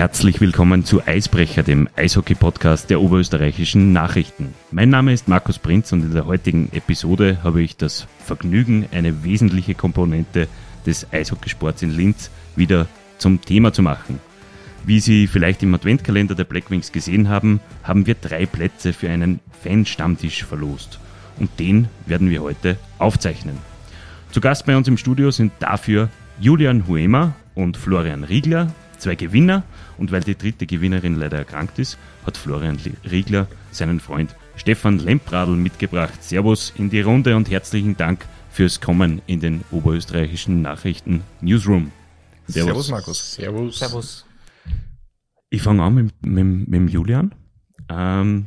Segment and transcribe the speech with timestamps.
[0.00, 4.54] Herzlich willkommen zu Eisbrecher, dem Eishockey-Podcast der oberösterreichischen Nachrichten.
[4.70, 9.24] Mein Name ist Markus Prinz und in der heutigen Episode habe ich das Vergnügen, eine
[9.24, 10.48] wesentliche Komponente
[10.86, 12.86] des Eishockeysports in Linz wieder
[13.18, 14.20] zum Thema zu machen.
[14.86, 19.40] Wie Sie vielleicht im Adventkalender der Blackwings gesehen haben, haben wir drei Plätze für einen
[19.62, 20.98] Fan-Stammtisch verlost.
[21.38, 23.58] Und den werden wir heute aufzeichnen.
[24.30, 26.08] Zu Gast bei uns im Studio sind dafür
[26.40, 29.64] Julian Huema und Florian Riegler, zwei Gewinner.
[29.98, 32.78] Und weil die dritte Gewinnerin leider erkrankt ist, hat Florian
[33.10, 36.22] Riegler seinen Freund Stefan Lempradl mitgebracht.
[36.22, 41.92] Servus in die Runde und herzlichen Dank fürs Kommen in den oberösterreichischen Nachrichten Newsroom.
[42.46, 42.86] Servus.
[42.86, 43.34] Servus, Markus.
[43.34, 43.78] Servus.
[43.78, 44.26] Servus.
[45.50, 47.34] Ich fange an mit, mit, mit Julian.
[47.88, 48.46] Ähm,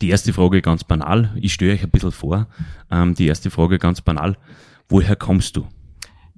[0.00, 1.32] die erste Frage ganz banal.
[1.40, 2.48] Ich störe euch ein bisschen vor.
[2.90, 4.36] Ähm, die erste Frage ganz banal.
[4.88, 5.66] Woher kommst du?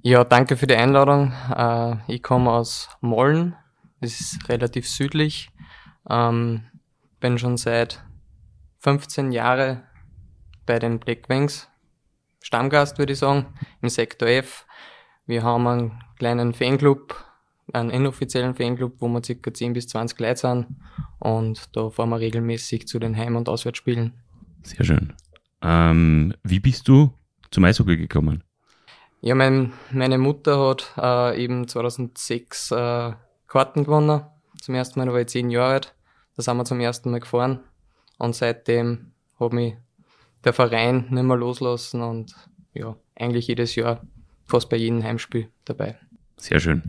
[0.07, 1.33] Ja, danke für die Einladung.
[1.53, 3.57] Äh, ich komme aus Mollen.
[3.99, 5.49] Das ist relativ südlich.
[6.09, 6.63] Ähm,
[7.19, 8.05] bin schon seit
[8.79, 9.83] 15 Jahren
[10.65, 11.67] bei den Black Wings.
[12.41, 13.47] Stammgast, würde ich sagen,
[13.81, 14.65] im Sektor F.
[15.25, 17.13] Wir haben einen kleinen Fanclub,
[17.73, 19.53] einen inoffiziellen Fanclub, wo wir ca.
[19.53, 20.67] 10 bis 20 Leute sind.
[21.19, 24.13] Und da fahren wir regelmäßig zu den Heim- und Auswärtsspielen.
[24.63, 25.13] Sehr schön.
[25.61, 27.11] Ähm, wie bist du
[27.51, 28.46] zum Eishockey gekommen?
[29.21, 33.13] Ja, mein, meine Mutter hat äh, eben 2006 äh,
[33.47, 34.21] Karten gewonnen.
[34.61, 35.95] Zum ersten Mal, da war ich zehn Jahre alt.
[36.35, 37.59] Da sind wir zum ersten Mal gefahren.
[38.17, 39.75] Und seitdem hat mich
[40.43, 42.35] der Verein nicht mehr loslassen und
[42.73, 44.01] ja, eigentlich jedes Jahr
[44.45, 45.97] fast bei jedem Heimspiel dabei.
[46.37, 46.83] Sehr schön.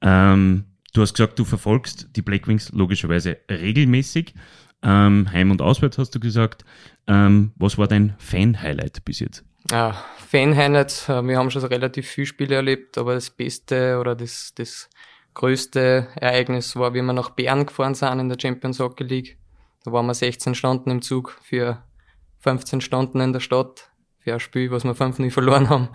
[0.00, 4.34] Ähm, du hast gesagt, du verfolgst die Blackwings logischerweise regelmäßig.
[4.82, 6.64] Ähm, Heim und auswärts hast du gesagt.
[7.06, 9.44] Ähm, was war dein Fan-Highlight bis jetzt?
[9.72, 9.94] Ah,
[10.28, 14.88] Fan-Highlights, äh, wir haben schon relativ viele Spiele erlebt, aber das Beste oder das, das
[15.34, 19.38] größte Ereignis war, wie wir nach Bern gefahren sind in der Champions Hockey League.
[19.84, 21.82] Da waren wir 16 Stunden im Zug für
[22.40, 25.88] 15 Stunden in der Stadt für ein Spiel, was wir fünf nie verloren haben.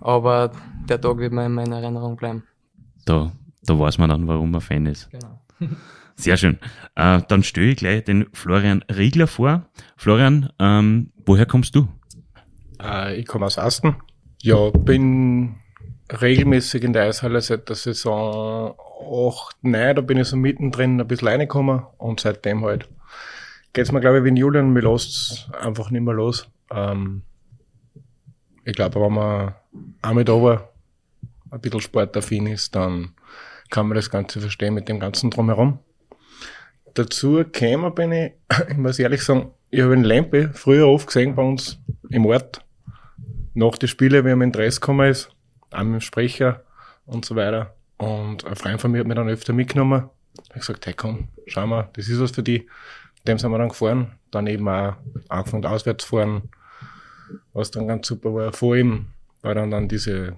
[0.00, 0.52] Aber
[0.88, 2.44] der Tag wird mir in meiner Erinnerung bleiben.
[3.04, 3.32] Da,
[3.62, 5.10] da weiß man dann, warum man Fan ist.
[5.10, 5.40] Genau.
[6.16, 6.58] Sehr schön.
[6.94, 9.66] Äh, dann stelle ich gleich den Florian Riegler vor.
[9.96, 11.88] Florian, ähm, woher kommst du?
[12.84, 13.96] Äh, ich komme aus Asten.
[14.42, 15.56] Ja, bin
[16.12, 18.74] regelmäßig in der Eishalle seit der Saison
[19.10, 22.88] 8, 9, da bin ich so mittendrin ein bisschen reingekommen und seitdem halt
[23.72, 26.48] geht's mir, glaube ich, wie in Julian, mir lässt einfach nicht mehr los.
[26.70, 27.22] Ähm,
[28.64, 29.54] ich glaube, wenn man
[30.00, 30.70] auch mit aber
[31.50, 33.12] ein bisschen sportaffin ist, dann
[33.70, 35.80] kann man das Ganze verstehen mit dem Ganzen drumherum.
[36.94, 38.32] Dazu käme bin ich,
[38.70, 41.78] ich muss ehrlich sagen, ich habe den Lempe früher oft gesehen bei uns
[42.10, 42.63] im Ort.
[43.54, 45.30] Nach den Spielen, er mit dem Dress gekommen ist,
[45.70, 46.64] auch mit dem Sprecher
[47.06, 47.74] und so weiter.
[47.96, 50.10] Und ein Freund von mir hat mich dann öfter mitgenommen.
[50.42, 52.68] Ich habe gesagt, hey komm, schau mal, das ist was für die.
[53.26, 54.12] Dem sind wir dann gefahren.
[54.30, 54.94] Dann eben auch
[55.28, 56.50] angefangen auswärts fahren,
[57.52, 58.52] was dann ganz super war.
[58.52, 59.06] Vor ihm
[59.42, 60.36] war dann, dann diese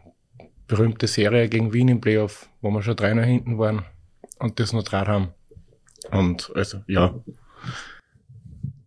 [0.69, 3.85] berühmte Serie gegen Wien im Playoff, wo wir schon drei nach hinten waren
[4.39, 5.29] und das noch draht haben.
[6.11, 7.15] Und also, ja.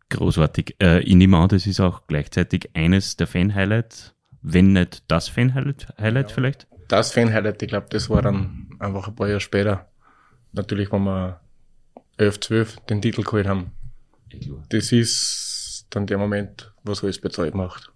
[0.10, 0.76] Großartig.
[0.82, 5.94] Äh, ich nehme an, das ist auch gleichzeitig eines der Fan-Highlights, wenn nicht das Fan-Highlight
[6.00, 6.68] Highlight ja, vielleicht?
[6.88, 9.90] Das Fan-Highlight, ich glaube, das war dann einfach ein paar Jahre später.
[10.54, 11.40] Natürlich, wenn wir
[12.18, 13.72] 11, 12 den Titel geholt haben.
[14.70, 17.92] Das ist dann der Moment, was alles bezahlt macht.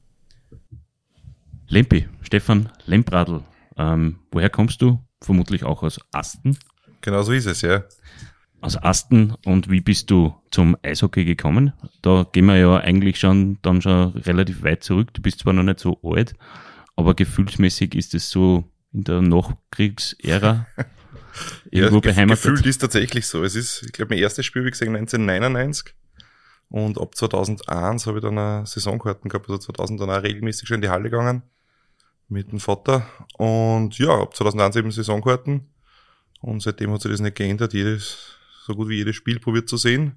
[1.67, 3.41] Lempi, Stefan Lempradl,
[3.77, 4.99] ähm, woher kommst du?
[5.21, 6.57] Vermutlich auch aus Asten.
[7.01, 7.83] Genau so ist es, ja
[8.63, 11.73] aus Asten und wie bist du zum Eishockey gekommen?
[12.01, 15.13] Da gehen wir ja eigentlich schon dann schon relativ weit zurück.
[15.13, 16.33] Du bist zwar noch nicht so alt,
[16.95, 18.63] aber gefühlsmäßig ist es so
[18.93, 20.65] in der Nachkriegsära
[21.71, 22.43] irgendwo ja, beheimatet.
[22.43, 23.43] Gefühlt ist tatsächlich so.
[23.43, 25.93] Es ist, ich glaube, mein erstes Spiel ich gesehen 1999
[26.69, 30.75] und ab 2001 habe ich dann eine Saisonkarten gehabt, also 2000 dann auch regelmäßig schon
[30.75, 31.43] in die Halle gegangen
[32.29, 33.05] mit dem Vater
[33.37, 35.67] und ja, ab 2001 eben Saisonkarten
[36.39, 37.73] und seitdem hat sich das nicht geändert.
[37.73, 40.15] Jedes so gut wie jedes Spiel probiert zu sehen.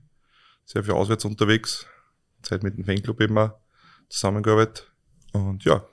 [0.65, 1.87] Sehr viel auswärts unterwegs.
[2.43, 3.51] Zeit mit dem Fanclub auch
[4.09, 4.93] zusammengearbeitet.
[5.33, 5.85] Und ja.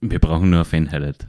[0.00, 1.26] Wir brauchen nur ein Fan-Highlight.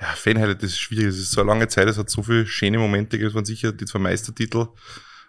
[0.00, 1.06] Ja, Fan-Highlight ist schwierig.
[1.06, 3.28] Es ist so eine lange Zeit, es hat so viele schöne Momente gegeben.
[3.28, 4.68] Es waren sicher die zwei Meistertitel.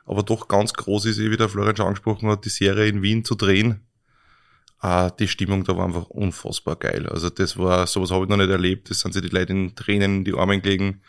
[0.05, 3.01] Aber doch ganz groß ist, eh, wie der Florian schon angesprochen hat, die Serie in
[3.01, 3.81] Wien zu drehen.
[4.79, 7.07] Ah, die Stimmung da war einfach unfassbar geil.
[7.07, 8.89] Also das war, sowas habe ich noch nicht erlebt.
[8.89, 11.01] Das sind sich die Leute in Tränen in die Arme gelegen.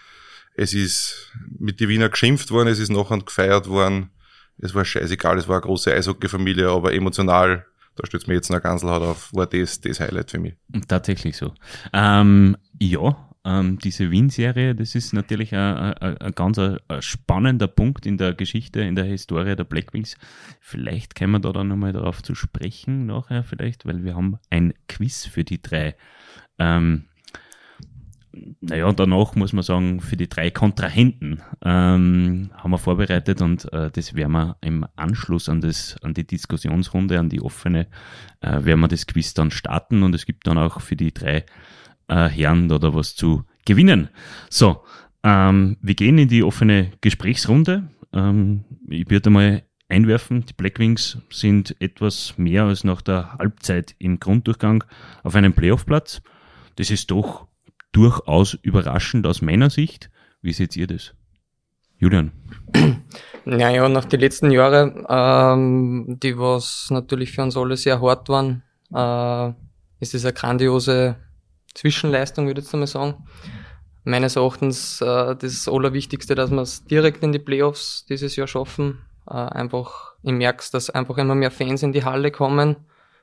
[0.61, 4.11] Es ist mit die Wiener geschimpft worden, es ist nachher gefeiert worden.
[4.59, 7.65] Es war scheißegal, es war eine große Eishockey-Familie, aber emotional,
[7.97, 10.57] da stützt mir jetzt eine Ganselhaut auf, war das das Highlight für mich.
[10.87, 11.55] Tatsächlich so.
[11.95, 18.05] Ähm, ja, ähm, diese Wien-Serie, das ist natürlich ein, ein, ein ganz ein, spannender Punkt
[18.05, 20.19] in der Geschichte, in der Historie der Blackwings.
[20.61, 24.75] Vielleicht können wir da dann nochmal darauf zu sprechen nachher vielleicht, weil wir haben ein
[24.89, 25.97] Quiz für die drei.
[26.59, 27.07] Ähm,
[28.61, 33.91] naja, danach muss man sagen, für die drei Kontrahenten ähm, haben wir vorbereitet und äh,
[33.91, 37.89] das werden wir im Anschluss an, das, an die Diskussionsrunde, an die offene,
[38.41, 41.45] äh, werden wir das Quiz dann starten und es gibt dann auch für die drei
[42.09, 44.09] äh, Herren oder was zu gewinnen.
[44.49, 44.83] So,
[45.23, 47.89] ähm, wir gehen in die offene Gesprächsrunde.
[48.13, 54.21] Ähm, ich würde mal einwerfen, die Blackwings sind etwas mehr als nach der Halbzeit im
[54.21, 54.85] Grunddurchgang
[55.25, 56.23] auf einem Playoff-Platz.
[56.77, 57.50] Das ist doch
[57.93, 60.11] durchaus überraschend aus meiner Sicht.
[60.43, 61.15] Wie seht ihr das?
[61.99, 62.33] Julian?
[63.45, 68.63] Naja, nach den letzten Jahren, ähm, die was natürlich für uns alle sehr hart waren,
[68.95, 69.53] äh,
[70.01, 71.17] ist es eine grandiose
[71.75, 73.15] Zwischenleistung, würde ich jetzt einmal sagen.
[74.05, 78.99] Meines Erachtens äh, das Allerwichtigste, dass wir es direkt in die Playoffs dieses Jahr schaffen.
[79.29, 82.77] Äh, einfach, ich merke dass einfach immer mehr Fans in die Halle kommen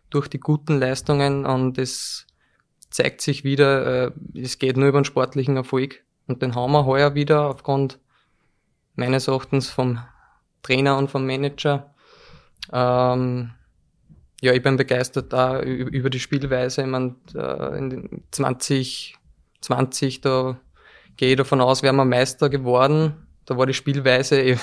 [0.10, 2.27] durch die guten Leistungen und es
[2.90, 6.04] zeigt sich wieder, äh, es geht nur über einen sportlichen Erfolg.
[6.28, 8.00] Und den haben wir heuer wieder aufgrund
[8.96, 10.00] meines Erachtens vom
[10.62, 11.94] Trainer und vom Manager.
[12.72, 13.52] Ähm,
[14.42, 16.82] ja, ich bin begeistert da über die Spielweise.
[16.82, 20.60] Ich meine, äh, in den 2020, da
[21.16, 23.28] gehe ich davon aus, wären wir Meister geworden.
[23.46, 24.58] Da war die Spielweise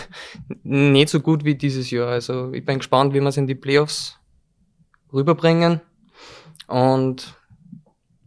[0.63, 2.09] nicht so gut wie dieses Jahr.
[2.09, 4.19] Also ich bin gespannt, wie wir es in die Playoffs
[5.13, 5.81] rüberbringen.
[6.67, 7.35] Und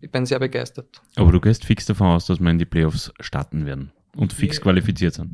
[0.01, 1.01] ich bin sehr begeistert.
[1.15, 4.57] Aber du gehst fix davon aus, dass wir in die Playoffs starten werden und fix
[4.57, 4.63] ja.
[4.63, 5.31] qualifiziert sind.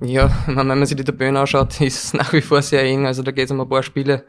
[0.00, 3.06] Ja, wenn man sich die Tabellen anschaut, ist es nach wie vor sehr eng.
[3.06, 4.24] Also da geht es um ein paar Spiele.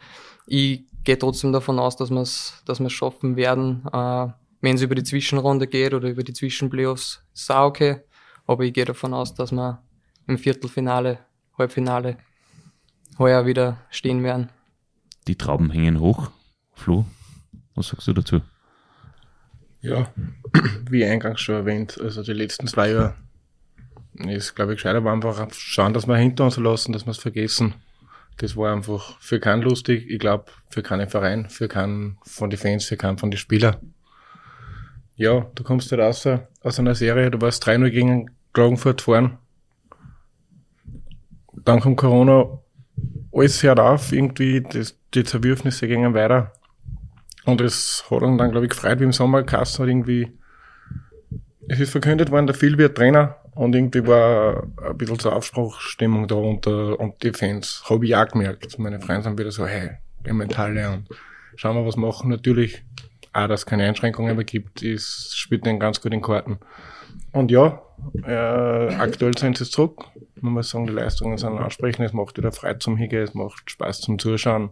[0.45, 3.85] Ich gehe trotzdem davon aus, dass wir es dass wir's schaffen werden.
[3.91, 4.27] Äh,
[4.61, 8.01] Wenn es über die Zwischenrunde geht oder über die Zwischenplayoffs, ist auch okay.
[8.45, 9.81] Aber ich gehe davon aus, dass wir
[10.27, 11.19] im Viertelfinale,
[11.57, 12.17] Halbfinale
[13.17, 14.49] heuer wieder stehen werden.
[15.27, 16.31] Die Trauben hängen hoch.
[16.73, 17.05] Flo,
[17.75, 18.41] was sagst du dazu?
[19.83, 20.07] Ja,
[20.89, 23.15] wie eingangs schon erwähnt, also die letzten zwei Jahre
[24.15, 27.17] ist, glaube ich, gescheiter war einfach schauen, dass wir hinter uns lassen, dass wir es
[27.17, 27.75] vergessen.
[28.37, 32.57] Das war einfach für keinen lustig, ich glaube, für keinen Verein, für keinen von den
[32.57, 33.75] Fans, für keinen von den Spielern.
[35.17, 36.25] Ja, du kommst halt raus
[36.61, 39.37] aus einer Serie, du warst 3-0 gegen Klagenfurt fahren.
[41.51, 42.57] Dann kommt Corona,
[43.33, 46.53] alles hört auf, irgendwie, das, die Zerwürfnisse gingen weiter.
[47.45, 50.31] Und es hat dann, glaube ich, gefreut, wie im Sommer Kassen hat irgendwie,
[51.67, 56.27] es ist verkündet worden, der Phil wird Trainer und irgendwie war ein bisschen so Aufspruchstimmung
[56.27, 58.79] da unter, und die Fans, habe ich auch gemerkt.
[58.79, 59.91] Meine Freunde sind wieder so, hey,
[60.23, 61.09] gehen wir in und
[61.55, 62.29] schauen wir was machen.
[62.29, 62.83] Natürlich,
[63.33, 66.59] auch, dass es keine Einschränkungen mehr gibt, ist, spielt den ganz gut in Karten.
[67.31, 67.81] Und ja,
[68.25, 70.05] äh, aktuell sind sie zurück.
[70.39, 73.69] Man muss sagen, die Leistungen sind ansprechend, es macht wieder Freude zum Hingehen, es macht
[73.69, 74.71] Spaß zum Zuschauen.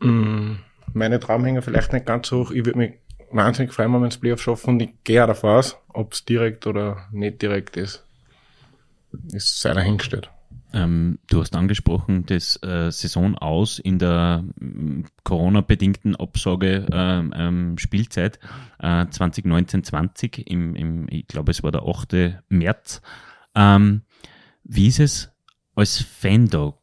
[0.00, 0.54] Mm
[0.94, 2.50] meine Traumhänger vielleicht nicht ganz so hoch.
[2.50, 2.94] Ich würde mich
[3.30, 6.24] wahnsinnig freuen, wenn wir ins Playoff schaffen und ich gehe auch davon aus, ob es
[6.24, 8.04] direkt oder nicht direkt ist,
[9.32, 10.30] ist sehr dahingestellt.
[10.72, 17.78] Ähm, du hast angesprochen, das äh, Saison aus in der äh, Corona-bedingten Absage ähm, ähm,
[17.78, 18.38] Spielzeit
[18.78, 22.34] äh, 2019-20 im, im, ich glaube es war der 8.
[22.48, 23.02] März.
[23.56, 24.02] Ähm,
[24.62, 25.32] wie ist es
[25.74, 26.74] als Fan da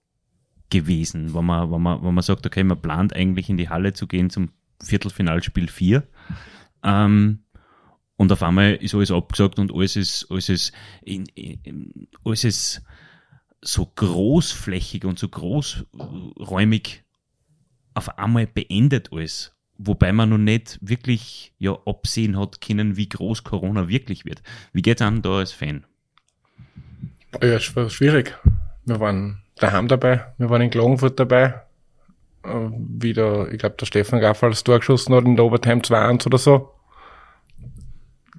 [0.69, 3.93] gewesen, wenn man, wenn man, wenn man sagt, okay, man plant eigentlich in die Halle
[3.93, 4.49] zu gehen zum
[4.81, 6.03] Viertelfinalspiel 4.
[6.83, 7.39] Ähm,
[8.17, 12.81] und auf einmal ist alles abgesagt und alles ist, alles ist, in, in, alles ist
[13.61, 17.03] so großflächig und so großräumig
[17.93, 19.53] auf einmal beendet alles.
[19.79, 24.41] Wobei man noch nicht wirklich ja absehen hat können, wie groß Corona wirklich wird.
[24.73, 25.85] Wie geht's an da als Fan?
[27.33, 28.35] Ja, es war schwierig.
[28.85, 30.25] Wir waren daheim dabei.
[30.37, 31.61] Wir waren in Klagenfurt dabei.
[32.43, 36.27] Äh, wieder, ich glaube, der Stefan Gaffel das Tor geschossen hat in der Overtime 2-1
[36.27, 36.71] oder so.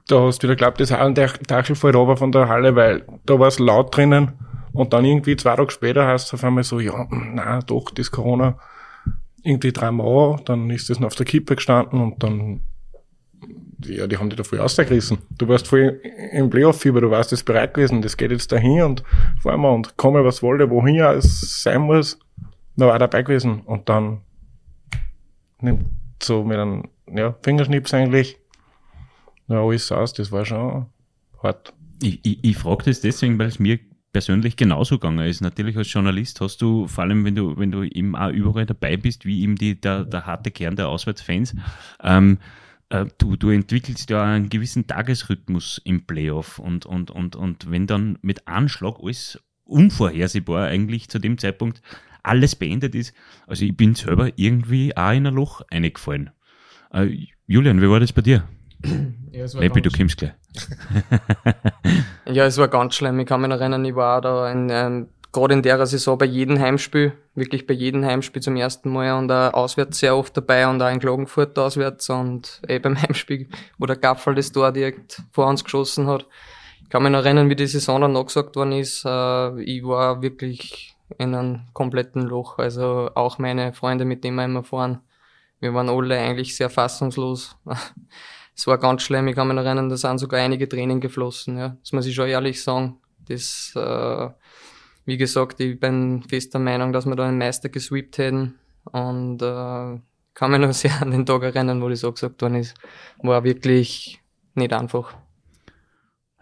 [0.07, 3.39] Da hast du wieder glaubt, das ein Dachel fällt runter von der Halle, weil da
[3.39, 4.33] war es laut drinnen.
[4.73, 8.11] Und dann irgendwie zwei Tage später heißt es auf einmal so, ja, na doch, das
[8.11, 8.59] Corona
[9.43, 12.63] irgendwie drei Mal, dann ist das noch auf der Kippe gestanden und dann
[13.85, 15.19] ja, die haben dich da voll ausgerissen.
[15.31, 16.01] Du warst voll
[16.33, 19.03] im Playoff-Fieber, du warst jetzt bereit gewesen, das geht jetzt dahin und
[19.41, 22.19] fahren wir und komme was wolle, wohin es sein muss,
[22.77, 24.21] da war dabei gewesen und dann
[25.61, 25.87] nimmt
[26.23, 28.39] so mit einem ja, Fingerschnips eigentlich
[29.49, 30.87] ja, alles aus, das war schon
[31.43, 31.73] hart.
[32.03, 33.79] Ich, ich, ich frage das deswegen, weil es mir
[34.13, 35.41] persönlich genauso gegangen ist.
[35.41, 38.97] Natürlich als Journalist hast du, vor allem wenn du, wenn du eben auch überall dabei
[38.97, 41.55] bist, wie eben die, der, der harte Kern der Auswärtsfans,
[42.03, 47.71] ähm, äh, du, du entwickelst ja einen gewissen Tagesrhythmus im Playoff und, und, und, und
[47.71, 51.83] wenn dann mit Anschlag alles unvorhersehbar eigentlich zu dem Zeitpunkt
[52.23, 53.15] alles beendet ist,
[53.47, 56.31] also ich bin selber irgendwie auch in ein Loch eingefallen.
[56.93, 58.45] Äh, Julian, wie war das bei dir?
[59.31, 60.33] Ja, Leppi, du kommst gleich.
[62.27, 63.21] ja, es war ganz schlimm.
[63.21, 66.25] Ich kann mich noch erinnern, ich war da in, ähm, gerade in der Saison bei
[66.25, 70.69] jedem Heimspiel, wirklich bei jedem Heimspiel zum ersten Mal und auch auswärts sehr oft dabei
[70.69, 75.23] und auch in Klagenfurt auswärts und eh beim Heimspiel, wo der Gaffel das Tor direkt
[75.33, 76.27] vor uns geschossen hat.
[76.83, 79.05] Ich kann mich noch erinnern, wie die Saison dann noch gesagt worden ist.
[79.05, 82.59] Äh, ich war wirklich in einem kompletten Loch.
[82.59, 85.01] Also auch meine Freunde, mit denen wir immer fahren,
[85.61, 87.57] wir waren alle eigentlich sehr fassungslos.
[88.57, 89.29] es war ganz schlimm.
[89.29, 91.59] Ich kann mich noch erinnern, da sind sogar einige Tränen geflossen.
[91.59, 91.77] Ja.
[91.81, 92.99] Das muss ich schon ehrlich sagen.
[93.29, 94.29] Das, äh,
[95.09, 98.57] wie gesagt, ich bin fest der Meinung, dass wir da einen Meister gesweept hätten.
[98.85, 99.99] Und äh,
[100.35, 102.75] kann mich noch sehr an den Tag erinnern, wo das so gesagt worden ist.
[103.23, 104.21] War wirklich
[104.55, 105.17] nicht einfach.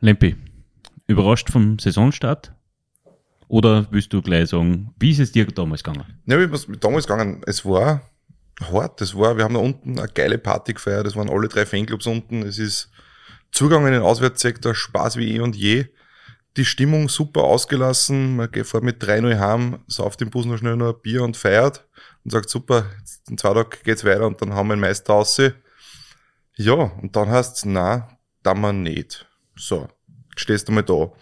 [0.00, 0.34] Lempi,
[1.06, 2.52] überrascht vom Saisonstart?
[3.46, 6.18] Oder willst du gleich sagen, wie ist es dir damals gegangen?
[6.26, 7.42] Ja, wie ist es damals gegangen?
[7.46, 8.02] Es war
[8.60, 9.00] hart.
[9.00, 11.06] Das war, wir haben da unten eine geile Party gefeiert.
[11.06, 12.42] Es waren alle drei Fanclubs unten.
[12.42, 12.90] Es ist
[13.52, 15.86] Zugang in den Auswärtssektor, Spaß wie eh und je.
[16.56, 18.36] Die Stimmung super ausgelassen.
[18.36, 21.36] Man geht vor mit 3-0 heim, sauft im Bus noch schnell noch ein Bier und
[21.36, 21.86] feiert
[22.24, 22.86] und sagt, super,
[23.28, 25.40] in zwei Tagen geht's weiter und dann haben wir einen Meister raus.
[26.56, 29.28] Ja, und dann heißt es, na, da man nicht.
[29.54, 29.88] So,
[30.36, 31.12] stehst du mal da.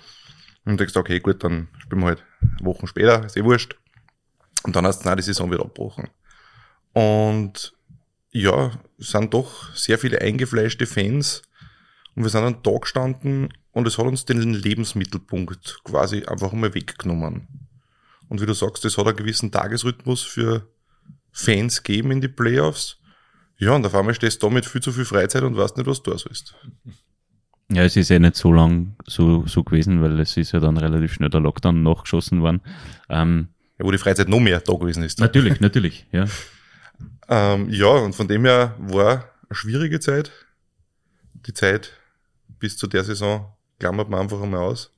[0.65, 2.25] Und denkst, okay, gut, dann spielen wir halt
[2.61, 3.77] Wochen später, ist eh wurscht.
[4.63, 6.09] Und dann hast du, na, die Saison wieder abgebrochen.
[6.93, 7.75] Und
[8.31, 11.43] ja, es sind doch sehr viele eingefleischte Fans.
[12.15, 16.75] Und wir sind dann da gestanden und es hat uns den Lebensmittelpunkt quasi einfach mal
[16.75, 17.49] weggenommen.
[18.29, 20.69] Und wie du sagst, es hat einen gewissen Tagesrhythmus für
[21.33, 22.99] Fans gegeben in die Playoffs.
[23.59, 25.87] Ja, und auf einmal stehst du da mit viel zu viel Freizeit und weißt nicht,
[25.87, 26.55] was du da sollst.
[27.71, 30.77] Ja, es ist ja nicht so lang so, so gewesen, weil es ist ja dann
[30.77, 32.61] relativ schnell der Lockdown nachgeschossen worden.
[33.09, 35.19] Ähm, ja, wo die Freizeit noch mehr da gewesen ist.
[35.19, 36.27] Natürlich, natürlich, ja.
[37.27, 40.31] Ähm, ja, und von dem her war eine schwierige Zeit.
[41.47, 41.91] Die Zeit
[42.59, 44.91] bis zu der Saison klammert man einfach einmal aus.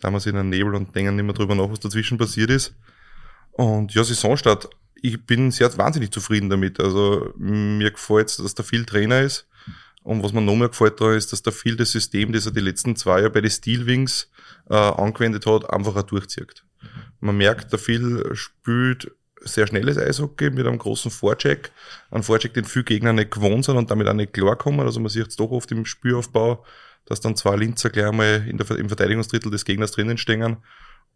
[0.00, 2.50] Da haben wir in einen Nebel und denken nicht mehr drüber nach, was dazwischen passiert
[2.50, 2.74] ist.
[3.52, 4.68] Und ja, Saisonstart.
[5.00, 6.80] Ich bin sehr wahnsinnig zufrieden damit.
[6.80, 9.46] Also mir gefällt dass da viel Trainer ist.
[10.02, 12.52] Und was mir noch mehr gefällt da ist, dass da viel das System, das er
[12.52, 14.30] die letzten zwei Jahre bei den Steelwings
[14.68, 16.62] äh, angewendet hat, einfach auch durchzieht.
[17.20, 21.70] Man merkt, da viel spielt sehr schnelles Eishockey mit einem großen Vorcheck.
[22.10, 24.80] Ein Vorcheck, den viele Gegner nicht gewohnt sind und damit auch nicht klarkommen.
[24.80, 26.64] Also man sieht es doch oft im Spielaufbau,
[27.06, 30.56] dass dann zwei Linzer gleich einmal in der, im Verteidigungsdrittel des Gegners drinnen stehen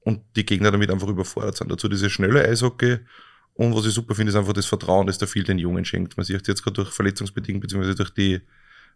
[0.00, 1.70] und die Gegner damit einfach überfordert sind.
[1.70, 2.98] Dazu dieses schnelle Eishockey
[3.58, 6.16] und was ich super finde, ist einfach das Vertrauen, das da viel den Jungen schenkt.
[6.16, 8.40] Man sieht jetzt gerade durch verletzungsbedingt, beziehungsweise durch die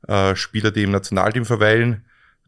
[0.06, 2.04] äh, Spieler, die im Nationalteam verweilen,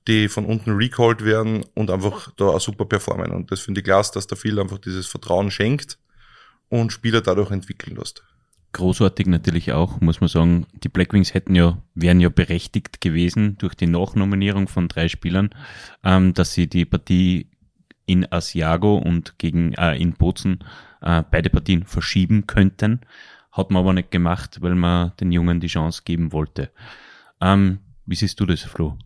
[0.06, 3.32] die von unten recalled werden und einfach da auch super performen.
[3.32, 5.98] Und das finde ich klasse, dass da viel einfach dieses Vertrauen schenkt
[6.68, 8.22] und Spieler dadurch entwickeln lässt.
[8.74, 10.66] Großartig natürlich auch, muss man sagen.
[10.82, 15.50] Die Blackwings hätten ja, wären ja berechtigt gewesen durch die Nachnominierung von drei Spielern,
[16.02, 17.48] ähm, dass sie die Partie
[18.04, 20.64] in Asiago und gegen äh, in Bozen
[21.00, 23.00] äh, beide Partien verschieben könnten.
[23.52, 26.70] Hat man aber nicht gemacht, weil man den Jungen die Chance geben wollte.
[27.40, 28.98] Ähm, wie siehst du das, Flo?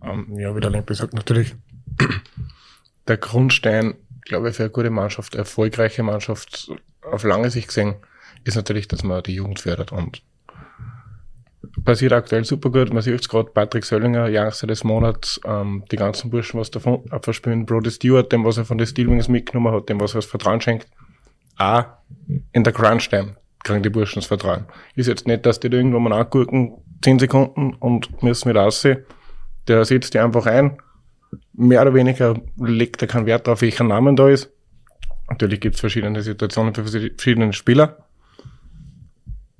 [0.00, 1.54] Um, ähm, ja, wie der Lempe sagt, natürlich
[3.08, 3.94] der Grundstein
[4.24, 6.70] glaube ich, für eine gute Mannschaft, erfolgreiche Mannschaft
[7.02, 7.94] auf lange Sicht gesehen,
[8.44, 10.22] ist natürlich, dass man die Jugend fördert und
[11.84, 12.92] passiert aktuell super gut.
[12.92, 17.04] Man sieht es gerade Patrick Söllinger, Youngster des Monats, ähm, die ganzen Burschen, was davon
[17.22, 20.26] verspielen, Brody Stewart, dem, was er von den Steelwings mitgenommen hat, dem, was er das
[20.26, 20.88] Vertrauen schenkt.
[21.58, 21.84] Auch
[22.52, 24.66] in der Crunch Time kriegen die Burschen das Vertrauen.
[24.96, 29.04] Ist jetzt nicht, dass die da irgendwo mal angurken, 10 Sekunden und müssen wieder aussehen.
[29.68, 30.78] Der setzt die einfach ein,
[31.52, 34.50] mehr oder weniger legt er keinen Wert darauf, welcher Name da ist.
[35.28, 37.98] Natürlich gibt es verschiedene Situationen für verschiedene Spieler.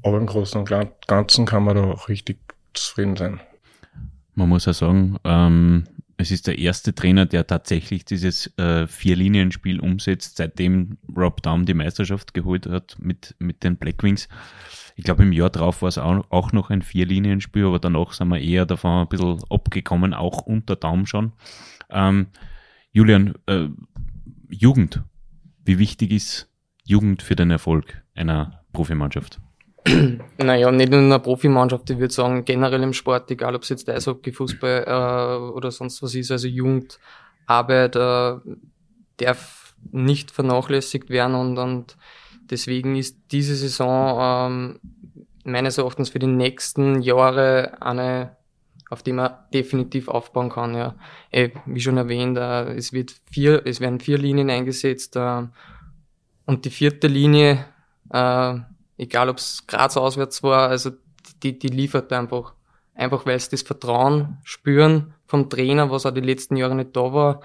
[0.02, 0.68] Aber im Großen und
[1.06, 2.38] Ganzen kann man da auch richtig
[2.74, 3.40] zufrieden sein.
[4.34, 5.84] Man muss ja sagen, ähm,
[6.16, 11.74] es ist der erste Trainer, der tatsächlich dieses äh, Vier-Linien-Spiel umsetzt, seitdem Rob Daum die
[11.74, 14.28] Meisterschaft geholt hat mit, mit den Blackwings.
[14.96, 18.28] Ich glaube, im Jahr drauf war es auch, auch noch ein Vier-Linien-Spiel, aber danach sind
[18.28, 21.32] wir eher davon ein bisschen abgekommen, auch unter Daum schon.
[21.90, 22.28] Ähm,
[22.92, 23.68] Julian, äh,
[24.48, 25.02] Jugend.
[25.64, 26.50] Wie wichtig ist
[26.84, 29.40] Jugend für den Erfolg einer Profimannschaft?
[30.38, 33.68] Naja, nicht nur in einer Profimannschaft, ich würde sagen, generell im Sport, egal ob es
[33.68, 38.36] jetzt Eishockey, Fußball äh, oder sonst was ist, also Jugendarbeit äh,
[39.16, 41.96] darf nicht vernachlässigt werden und, und
[42.50, 44.80] deswegen ist diese Saison ähm,
[45.44, 48.36] meines Erachtens für die nächsten Jahre eine,
[48.90, 50.74] auf die man definitiv aufbauen kann.
[50.74, 50.94] Ja.
[51.30, 55.42] Äh, wie schon erwähnt, äh, es, wird vier, es werden vier Linien eingesetzt äh,
[56.46, 57.64] und die vierte Linie,
[58.10, 58.54] äh,
[59.02, 60.90] egal ob es Graz auswärts war, also
[61.42, 62.54] die, die liefert einfach.
[62.94, 67.12] Einfach weil sie das Vertrauen spüren vom Trainer, was auch die letzten Jahre nicht da
[67.12, 67.40] war,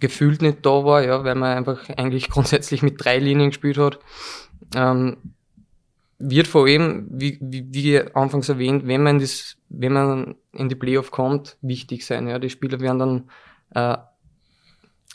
[0.00, 3.98] gefühlt nicht da war, ja, weil man einfach eigentlich grundsätzlich mit drei Linien gespielt hat.
[4.74, 5.16] Ähm,
[6.18, 10.76] wird vor allem, wie, wie, wie anfangs erwähnt, wenn man, das, wenn man in die
[10.76, 12.28] Playoff kommt, wichtig sein.
[12.28, 12.38] Ja.
[12.38, 13.30] Die Spieler werden dann
[13.74, 13.98] äh,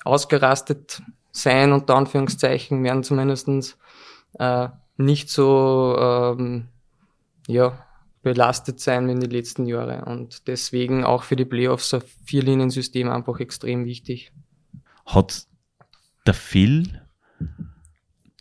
[0.03, 3.77] ausgerastet sein, unter Anführungszeichen, werden zumindestens
[4.39, 4.67] äh,
[4.97, 6.67] nicht so ähm,
[7.47, 7.85] ja,
[8.23, 10.03] belastet sein wie in den letzten Jahren.
[10.03, 14.31] Und deswegen auch für die Playoffs ein Vierliniensystem einfach extrem wichtig.
[15.05, 15.47] Hat
[16.25, 17.01] der Phil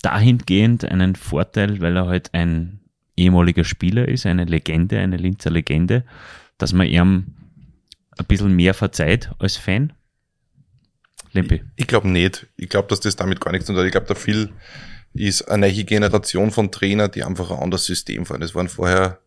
[0.03, 2.81] dahingehend einen Vorteil, weil er halt ein
[3.17, 6.05] ehemaliger Spieler ist, eine Legende, eine Linzer Legende,
[6.59, 7.35] dass man ihm
[8.19, 9.93] ein bisschen mehr verzeiht als Fan?
[11.33, 11.57] Lempi?
[11.77, 12.47] Ich, ich glaube nicht.
[12.57, 13.87] Ich glaube, dass das damit gar nichts zu tun hat.
[13.87, 14.51] Ich glaube, der Phil
[15.15, 18.43] ist eine neue Generation von Trainer, die einfach ein anderes System fahren.
[18.43, 19.21] Es waren vorher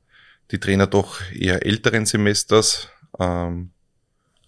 [0.51, 3.71] die Trainer doch eher älteren Semesters, ähm,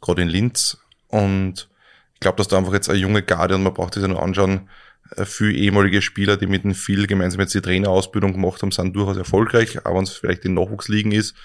[0.02, 0.78] gerade in Linz.
[1.08, 1.70] Und
[2.14, 4.22] ich glaube, dass da einfach jetzt eine junge Garde und man braucht sich ja nur
[4.22, 4.70] anschauen,
[5.16, 8.96] äh, viele ehemalige Spieler, die mit dem Phil gemeinsam jetzt die Trainerausbildung gemacht haben, sind
[8.96, 11.36] durchaus erfolgreich, auch wenn es vielleicht in Nachwuchsligen ist,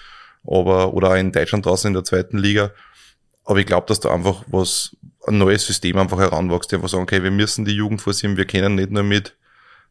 [0.43, 2.71] aber oder auch in Deutschland draußen in der zweiten Liga.
[3.43, 4.95] Aber ich glaube, dass da einfach was,
[5.27, 8.45] ein neues System einfach heranwächst, die einfach sagen, okay, wir müssen die Jugend forcieren, wir
[8.45, 9.35] können nicht nur mit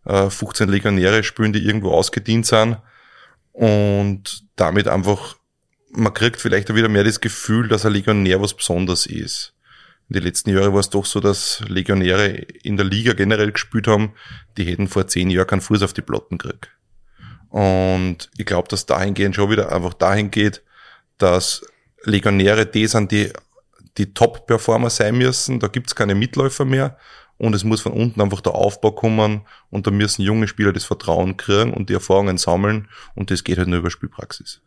[0.07, 2.79] äh, 15 Legionäre spielen, die irgendwo ausgedient sind
[3.53, 5.37] und damit einfach,
[5.91, 9.55] man kriegt vielleicht auch wieder mehr das Gefühl, dass ein Legionär was Besonderes ist.
[10.09, 13.89] In den letzten Jahren war es doch so, dass Legionäre in der Liga generell gespielt
[13.89, 14.13] haben,
[14.57, 16.69] die hätten vor zehn Jahren keinen Fuß auf die Platten gekriegt.
[17.49, 20.63] Und ich glaube, dass dahingehend schon wieder einfach dahin geht,
[21.19, 21.63] dass
[22.05, 23.33] Legionäre die sind, die
[23.99, 25.59] die Top-Performer sein müssen.
[25.59, 26.99] Da gibt's keine Mitläufer mehr.
[27.39, 29.43] Und es muss von unten einfach der Aufbau kommen.
[29.71, 32.89] Und da müssen junge Spieler das Vertrauen kriegen und die Erfahrungen sammeln.
[33.15, 34.63] Und das geht halt nur über Spielpraxis.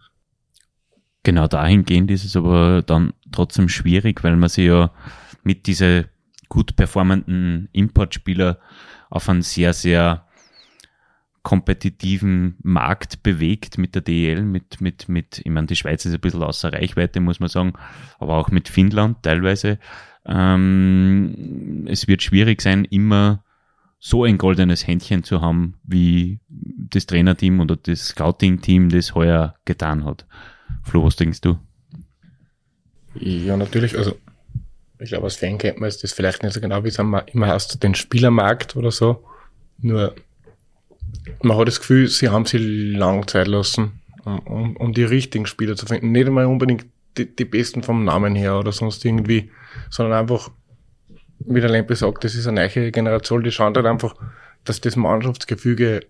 [1.24, 4.92] Genau dahingehend ist es aber dann trotzdem schwierig, weil man sich ja
[5.44, 6.10] mit diese
[6.48, 8.60] gut performenden Importspieler
[9.10, 10.26] auf einen sehr, sehr
[11.44, 16.20] kompetitiven Markt bewegt mit der DEL, mit, mit, mit, ich meine, die Schweiz ist ein
[16.20, 17.74] bisschen außer Reichweite, muss man sagen,
[18.20, 19.80] aber auch mit Finnland teilweise.
[20.26, 23.44] Ähm, es wird schwierig sein, immer
[24.00, 30.06] so ein goldenes Händchen zu haben, wie das Trainerteam oder das Scouting-Team das heuer getan
[30.06, 30.26] hat.
[30.84, 31.60] Flo, was denkst du?
[33.16, 34.16] Ja, natürlich, also
[35.00, 37.82] ich glaube, als Fan kennt man das vielleicht nicht so genau, wie es immer heißt,
[37.84, 39.24] den Spielermarkt oder so.
[39.80, 40.14] Nur,
[41.42, 45.46] man hat das Gefühl, sie haben sich lang Zeit lassen, um, um, um die richtigen
[45.46, 46.12] Spieler zu finden.
[46.12, 46.86] Nicht einmal unbedingt
[47.20, 49.52] die, die besten vom Namen her oder sonst irgendwie,
[49.90, 50.50] sondern einfach,
[51.40, 54.16] wie der Lempe sagt, das ist eine neue Generation, die schaut halt einfach,
[54.64, 56.02] dass das Mannschaftsgefüge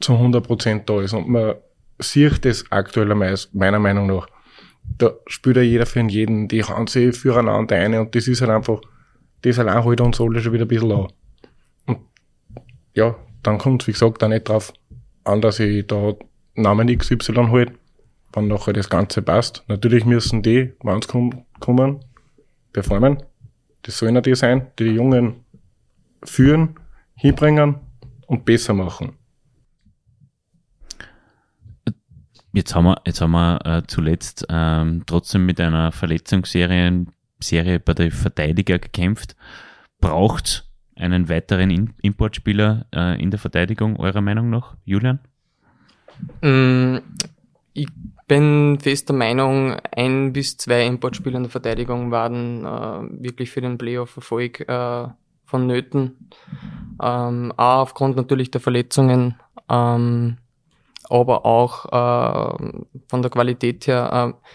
[0.00, 1.14] zu 100% da ist.
[1.14, 1.54] Und man
[1.98, 3.14] sieht das aktuell
[3.52, 4.28] meiner Meinung nach
[4.96, 8.50] da spielt ja jeder für jeden, die hauen sich füreinander ein und das ist halt
[8.50, 8.80] einfach,
[9.42, 11.08] das allein halt uns alle schon wieder ein bisschen an.
[11.86, 11.98] Und
[12.94, 14.72] ja, dann kommt wie gesagt, auch nicht drauf
[15.24, 16.14] an, dass ich da
[16.54, 17.72] Namen XY halt,
[18.38, 19.64] wenn nachher das Ganze passt.
[19.68, 22.00] Natürlich müssen die, wenn sie kommen, kommen,
[22.72, 23.22] performen.
[23.82, 25.44] Das sollen ja die sein, die die Jungen
[26.22, 26.76] führen,
[27.14, 27.76] hinbringen
[28.26, 29.12] und besser machen.
[32.52, 37.06] Jetzt haben wir, jetzt haben wir äh, zuletzt ähm, trotzdem mit einer Verletzungsserie
[37.40, 39.36] Serie bei der Verteidiger gekämpft.
[40.00, 45.20] Braucht einen weiteren In Importspieler äh, in der Verteidigung, eurer Meinung nach, Julian?
[46.42, 46.98] Mm,
[47.74, 47.88] ich
[48.28, 53.78] bin fester Meinung, ein bis zwei Importspieler in der Verteidigung waren äh, wirklich für den
[53.78, 55.08] Playoff-Erfolg äh,
[55.44, 56.30] vonnöten.
[57.02, 59.34] Ähm, auch aufgrund natürlich der Verletzungen.
[59.68, 60.36] Ähm,
[61.10, 64.34] aber auch äh, von der Qualität her.
[64.36, 64.50] Äh,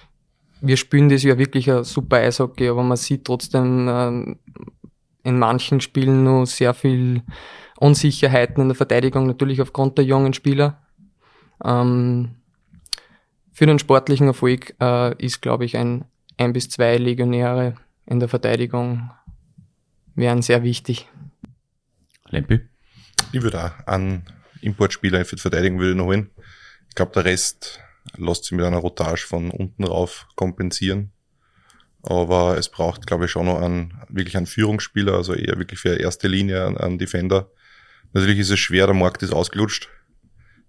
[0.61, 4.35] wir spielen das ja wirklich ein super Eishockey, aber man sieht trotzdem äh,
[5.23, 7.23] in manchen Spielen nur sehr viel
[7.79, 10.79] Unsicherheiten in der Verteidigung, natürlich aufgrund der jungen Spieler.
[11.63, 12.35] Ähm,
[13.53, 16.05] für den sportlichen Erfolg äh, ist, glaube ich, ein
[16.37, 19.11] ein bis zwei Legionäre in der Verteidigung
[20.15, 21.07] wären sehr wichtig.
[22.29, 22.61] Lempi?
[23.31, 24.25] Ich würde auch einen
[24.61, 26.29] Importspieler für die Verteidigung würde noch holen.
[26.89, 27.79] Ich glaube, der Rest
[28.17, 31.11] lässt sich mit einer Rotage von unten rauf kompensieren.
[32.03, 35.95] Aber es braucht, glaube ich, schon noch einen, wirklich einen Führungsspieler, also eher wirklich für
[35.95, 37.49] erste Linie einen, einen Defender.
[38.11, 39.89] Natürlich ist es schwer, der Markt ist ausgelutscht.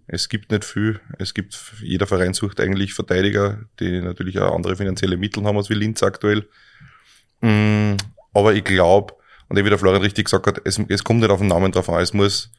[0.07, 1.01] Es gibt nicht viel.
[1.19, 5.71] Es gibt, jeder Verein sucht eigentlich Verteidiger, die natürlich auch andere finanzielle Mittel haben als
[5.71, 6.47] wie Linz aktuell.
[7.40, 7.95] Mm,
[8.33, 9.14] aber ich glaube,
[9.49, 11.88] und wie der Florian richtig gesagt hat, es, es kommt nicht auf den Namen drauf
[11.88, 12.01] an.
[12.01, 12.51] Es muss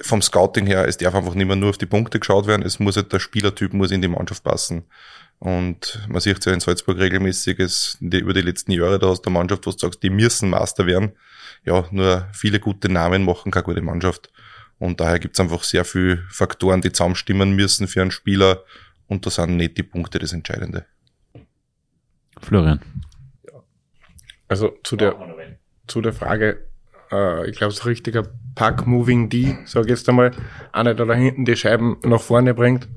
[0.00, 2.78] vom Scouting her, es darf einfach nicht mehr nur auf die Punkte geschaut werden, es
[2.78, 4.84] muss halt der Spielertyp muss in die Mannschaft passen.
[5.38, 9.22] Und man sieht ja in Salzburg regelmäßig, es, die, über die letzten Jahre, da hast
[9.22, 11.12] du eine Mannschaft, wo du sagst, die müssen Master werden.
[11.64, 14.30] Ja, nur viele gute Namen machen keine gute Mannschaft.
[14.80, 18.64] Und daher gibt's einfach sehr viele Faktoren, die zusammenstimmen müssen für einen Spieler.
[19.06, 20.86] Und da sind nicht die Punkte das Entscheidende.
[22.40, 22.80] Florian.
[24.48, 25.14] Also zu der,
[25.86, 26.66] zu der Frage,
[27.12, 28.22] äh, ich glaube, so richtiger
[28.54, 30.30] Pack-Moving D, sag ich jetzt einmal,
[30.72, 32.88] einer, der da hinten die Scheiben nach vorne bringt,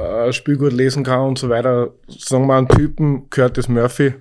[0.00, 1.92] äh, Spiel gut lesen kann und so weiter.
[2.06, 4.14] Sagen wir einen Typen, Curtis Murphy,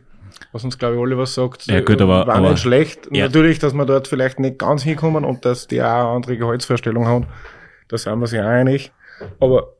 [0.52, 1.68] was uns, glaube ich, alle was sagt.
[1.68, 3.08] Ja, gut, aber, war aber, nicht schlecht.
[3.12, 3.26] Ja.
[3.26, 7.08] Natürlich, dass wir dort vielleicht nicht ganz hinkommen und dass die auch eine andere Gehaltsvorstellung
[7.08, 7.28] haben.
[7.88, 8.92] Da sind wir sich einig.
[9.40, 9.74] Aber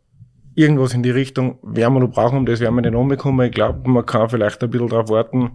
[0.56, 3.48] irgendwas in die Richtung werden wir noch brauchen, um das werden wir nicht umbekommen.
[3.48, 5.52] Ich glaube, man kann vielleicht ein bisschen darauf warten,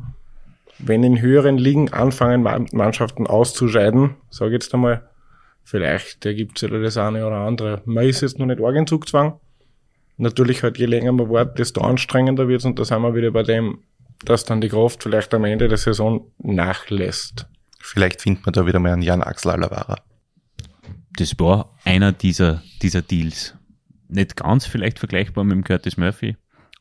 [0.79, 5.09] wenn in höheren Ligen anfangen, Mannschaften auszuscheiden, sage ich jetzt einmal,
[5.63, 7.83] vielleicht ergibt sich das eine oder andere.
[7.85, 9.39] Man ist jetzt noch nicht arg in Zugzwang.
[10.17, 13.31] Natürlich halt, je länger man wartet, desto anstrengender wird es und da sind wir wieder
[13.31, 13.79] bei dem,
[14.25, 17.47] dass dann die Kraft vielleicht am Ende der Saison nachlässt.
[17.81, 19.97] Vielleicht findet man da wieder mal einen Jan Axel Alavara.
[21.17, 23.55] Das war einer dieser, dieser Deals.
[24.09, 26.37] Nicht ganz vielleicht vergleichbar mit dem Curtis Murphy,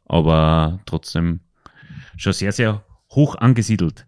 [0.06, 1.42] aber trotzdem
[2.18, 4.06] schon sehr, sehr hoch angesiedelt.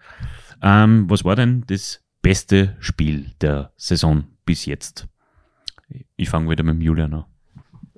[0.62, 5.08] Ähm, was war denn das beste Spiel der Saison bis jetzt?
[6.16, 7.26] Ich fange wieder mit dem Julian an.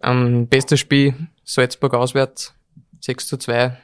[0.02, 2.56] Ähm, bestes Spiel Salzburg auswärts,
[3.02, 3.78] 6 zu 2.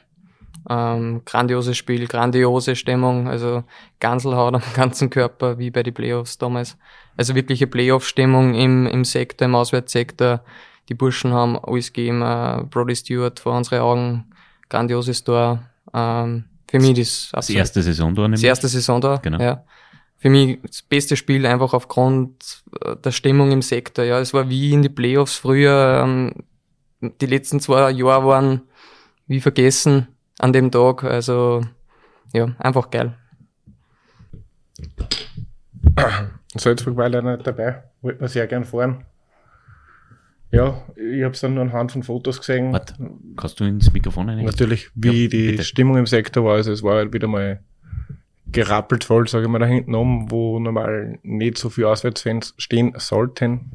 [0.68, 3.64] Ähm, grandioses Spiel, grandiose Stimmung, also
[3.98, 6.76] Ganselhaut am ganzen Körper, wie bei den Playoffs damals.
[7.16, 10.42] Also wirkliche Playoff-Stimmung im, im Sektor, im Auswärtssektor.
[10.88, 14.24] Die Burschen haben alles gegeben, äh, Brody Stewart vor unseren Augen,
[14.68, 15.62] grandioses Tor.
[15.94, 18.40] Ähm, für mich das Das erste Saison da nämlich.
[18.40, 19.40] Das erste Saison da, genau.
[19.40, 19.64] ja.
[20.18, 24.04] Für mich das beste Spiel einfach aufgrund äh, der Stimmung im Sektor.
[24.04, 26.02] Ja, es war wie in die Playoffs früher.
[26.04, 26.34] Ähm,
[27.00, 28.62] die letzten zwei Jahre waren
[29.26, 30.08] wie vergessen
[30.40, 31.04] an dem Tag.
[31.04, 31.62] Also
[32.32, 33.14] ja, einfach geil.
[36.56, 37.82] Salzburg war leider nicht dabei.
[38.02, 39.04] Wollte man sehr gern fahren.
[40.52, 42.72] Ja, ich habe es dann nur anhand von Fotos gesehen.
[42.72, 42.94] Warte,
[43.36, 44.44] kannst du ins Mikrofon rein?
[44.44, 45.62] Natürlich, wie Ja, die bitte.
[45.64, 46.54] Stimmung im Sektor war.
[46.54, 47.60] Also es war halt wieder mal
[48.46, 52.94] gerappelt voll, sage ich mal, da hinten um, wo normal nicht so viele Auswärtsfans stehen
[52.96, 53.70] sollten.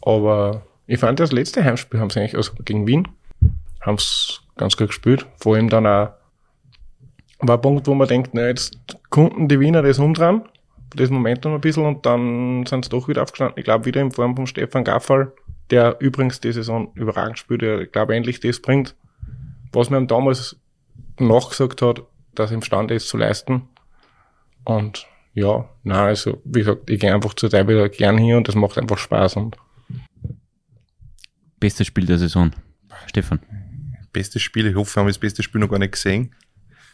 [0.00, 3.06] Aber ich fand das letzte Heimspiel haben sie eigentlich, also gegen Wien,
[3.82, 5.26] haben es ganz gut gespielt.
[5.36, 6.10] Vor allem dann auch
[7.42, 8.78] war ein Punkt, wo man denkt, na, jetzt
[9.10, 10.42] konnten die Wiener das umdrehen,
[10.94, 13.58] das Momentum ein bisschen und dann sind sie doch wieder aufgestanden.
[13.58, 15.32] Ich glaube, wieder in Form von Stefan Gaffal,
[15.70, 18.94] der übrigens die Saison überragend spielt, der, ich glaube, endlich das bringt,
[19.72, 20.56] was man ihm damals
[21.18, 22.02] nachgesagt hat,
[22.34, 23.68] dass er imstande ist zu leisten.
[24.64, 28.46] Und ja, na also, wie gesagt, ich gehe einfach zur Zeit wieder gern hier und
[28.46, 29.56] das macht einfach Spaß und
[31.58, 32.50] Bestes Spiel der Saison.
[33.06, 33.38] Stefan.
[34.12, 36.34] Bestes Spiel, ich hoffe, wir haben das beste Spiel noch gar nicht gesehen.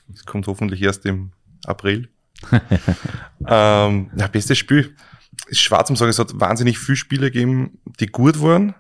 [0.09, 1.33] Das kommt hoffentlich erst im
[1.65, 2.09] April.
[3.47, 4.95] ähm, ja, bestes Spiel.
[5.47, 8.75] Ist schwer zu sagen, es hat wahnsinnig viele Spiele gegeben, die gut waren.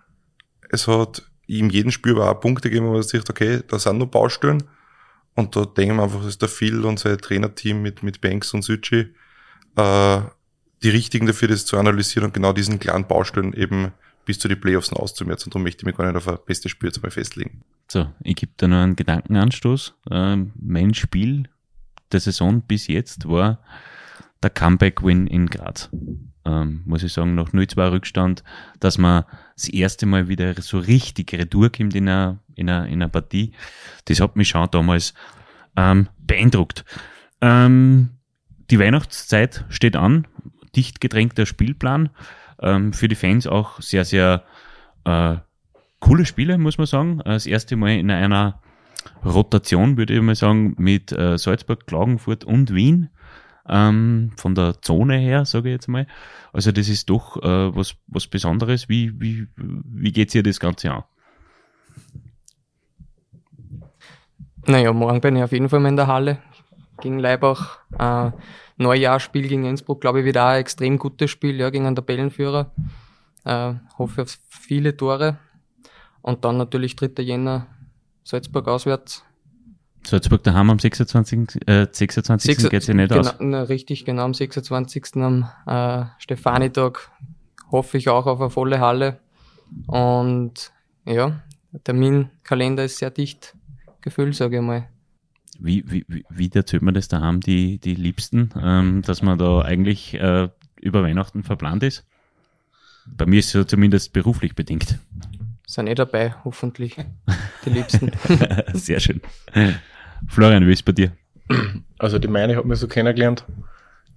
[0.70, 3.98] Es hat in jedem Spiel aber auch Punkte gegeben, wo man sich okay, da sind
[3.98, 4.64] noch Baustellen.
[5.35, 8.62] Und da denken wir einfach, dass der Phil und sein Trainerteam mit, mit Banks und
[8.62, 9.14] Süchi
[9.77, 10.20] äh,
[10.83, 13.92] die richtigen dafür, das zu analysieren und genau diesen kleinen Baustellen eben
[14.24, 15.46] bis zu den Playoffs auszumerzen.
[15.46, 17.62] Und darum möchte ich mich gar nicht auf ein bestes Spiel jetzt mal festlegen.
[17.90, 19.94] So, ich gebe da noch einen Gedankenanstoß.
[20.11, 21.48] Ähm, mein Spiel
[22.12, 23.61] der Saison bis jetzt war
[24.42, 25.88] der Comeback-Win in Graz.
[26.44, 28.44] Ähm, muss ich sagen, nach 0-2 Rückstand,
[28.79, 29.24] dass man
[29.55, 33.53] das erste Mal wieder so richtig Retour kommt in einer, in einer, in einer Partie.
[34.05, 35.14] Das hat mich schon damals
[35.77, 36.85] ähm, beeindruckt.
[37.40, 38.11] Ähm,
[38.70, 40.27] die Weihnachtszeit steht an,
[40.77, 42.11] dicht gedrängter Spielplan.
[42.61, 44.44] Ähm, für die Fans auch sehr, sehr
[45.05, 45.37] äh,
[46.00, 47.20] coole Spiele, muss man sagen.
[47.20, 48.61] Äh, Das erste Mal in einer
[49.24, 53.11] Rotation, würde ich mal sagen, mit äh, Salzburg, Klagenfurt und Wien.
[53.70, 56.06] Ähm, von der Zone her, sage ich jetzt mal.
[56.52, 58.88] Also das ist doch äh, was, was Besonderes.
[58.88, 61.04] Wie, wie, wie geht's ihr das Ganze an?
[64.66, 66.38] Naja, morgen bin ich auf jeden Fall mal in der Halle
[67.00, 67.78] gegen Leibach.
[67.98, 68.32] Äh,
[68.78, 72.72] Neujahrsspiel gegen Innsbruck, glaube ich, wieder ein extrem gutes Spiel, ja, gegen einen Tabellenführer.
[73.44, 75.38] Äh, hoffe auf viele Tore.
[76.22, 77.22] Und dann natürlich 3.
[77.22, 77.66] Jänner
[78.24, 79.24] Salzburg auswärts.
[80.04, 81.66] Salzburg daheim am 26.
[81.66, 82.57] Äh, 26.
[82.57, 83.35] Sechs- geht's ja nicht genau, aus.
[83.40, 85.16] Na, richtig, genau am 26.
[85.16, 87.11] am äh, Stefanitag
[87.70, 89.20] hoffe ich auch auf eine volle Halle.
[89.87, 90.72] Und
[91.04, 91.40] ja,
[91.72, 93.54] der Terminkalender ist sehr dicht
[94.00, 94.88] gefüllt, sage ich mal.
[95.59, 100.14] Wie, wie, wie erzählt man das daheim, die, die Liebsten, ähm, dass man da eigentlich
[100.14, 100.48] äh,
[100.81, 102.04] über Weihnachten verplant ist?
[103.07, 104.98] Bei mir ist es ja zumindest beruflich bedingt.
[105.68, 106.96] Sind eh dabei, hoffentlich,
[107.66, 108.11] die Liebsten.
[108.72, 109.20] Sehr schön.
[110.26, 111.12] Florian, wie ist es bei dir?
[111.98, 113.44] Also die meine hat mir so kennengelernt,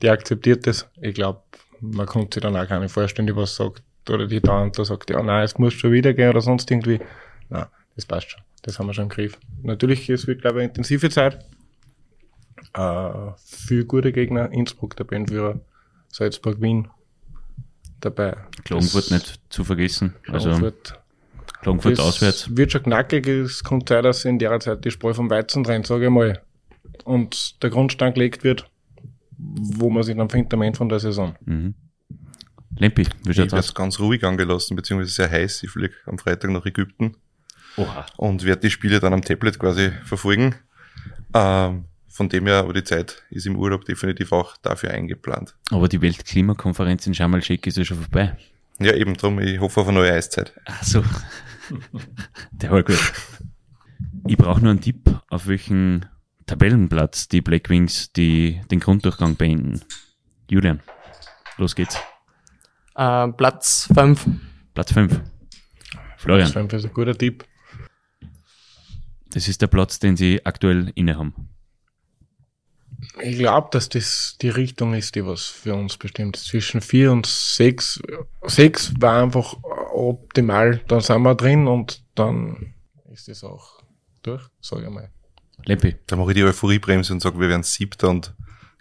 [0.01, 0.89] die akzeptiert das.
[1.01, 1.41] Ich glaube,
[1.81, 4.79] man konnte sich dann auch gar nicht vorstellen, die was sagt, oder die da und
[4.79, 7.01] da sagt, ja, nein, es muss schon wieder gehen oder sonst irgendwie.
[7.49, 7.65] Nein,
[7.97, 8.41] das passt schon.
[8.61, 9.37] Das haben wir schon im Griff.
[9.61, 11.45] Natürlich, es wird, glaube ich, eine intensive Zeit.
[12.73, 15.59] Äh, für gute Gegner, Innsbruck, der Bandführer,
[16.07, 16.87] Salzburg, Wien
[17.99, 18.37] dabei.
[18.63, 20.15] Klagenfurt nicht zu vergessen.
[20.23, 21.00] Klagenfurt, also
[21.61, 22.55] Klagenfurt auswärts.
[22.55, 25.87] Wird schon knackig, es kommt Zeit, dass in der Zeit die Spreu vom Weizen rennt,
[25.87, 26.41] sage ich mal.
[27.03, 28.69] Und der Grundstein gelegt wird,
[29.37, 31.35] wo man sich dann findet am Ende von der Saison.
[31.45, 31.75] Mhm.
[32.77, 35.63] Lempi, wie schaut's Ich werde ganz ruhig angelassen, beziehungsweise sehr heiß.
[35.63, 37.17] Ich fliege am Freitag nach Ägypten.
[37.77, 38.05] Oha.
[38.17, 40.55] Und werde die Spiele dann am Tablet quasi verfolgen.
[41.33, 45.55] Ähm, von dem her, aber die Zeit ist im Urlaub definitiv auch dafür eingeplant.
[45.69, 48.35] Aber die Weltklimakonferenz in Sharm el-Sheikh ist ja schon vorbei.
[48.79, 49.39] Ja, eben drum.
[49.39, 50.53] Ich hoffe auf eine neue Eiszeit.
[50.65, 51.03] Ach so.
[52.51, 53.13] Der war gut.
[54.27, 56.05] Ich brauche nur einen Tipp, auf welchen
[56.45, 59.81] Tabellenplatz die Blackwings die, den Grunddurchgang beenden.
[60.49, 60.81] Julian,
[61.57, 61.97] los geht's.
[62.97, 64.25] Uh, Platz 5.
[64.73, 65.21] Platz 5.
[66.17, 66.51] Florian.
[66.51, 67.45] Platz 5 ist ein guter Tipp.
[69.29, 71.33] Das ist der Platz, den sie aktuell innehaben.
[73.21, 76.35] Ich glaube, dass das die Richtung ist, die was für uns bestimmt.
[76.35, 78.01] Zwischen 4 und 6.
[78.43, 79.55] 6 war einfach
[79.93, 80.81] optimal.
[80.87, 82.73] Dann sind wir drin und dann
[83.11, 83.83] ist es auch
[84.23, 85.09] durch, sage ich mal.
[85.65, 85.95] Lempi.
[86.07, 88.35] Da mache ich die Euphoriebremse und sage, wir werden siebter und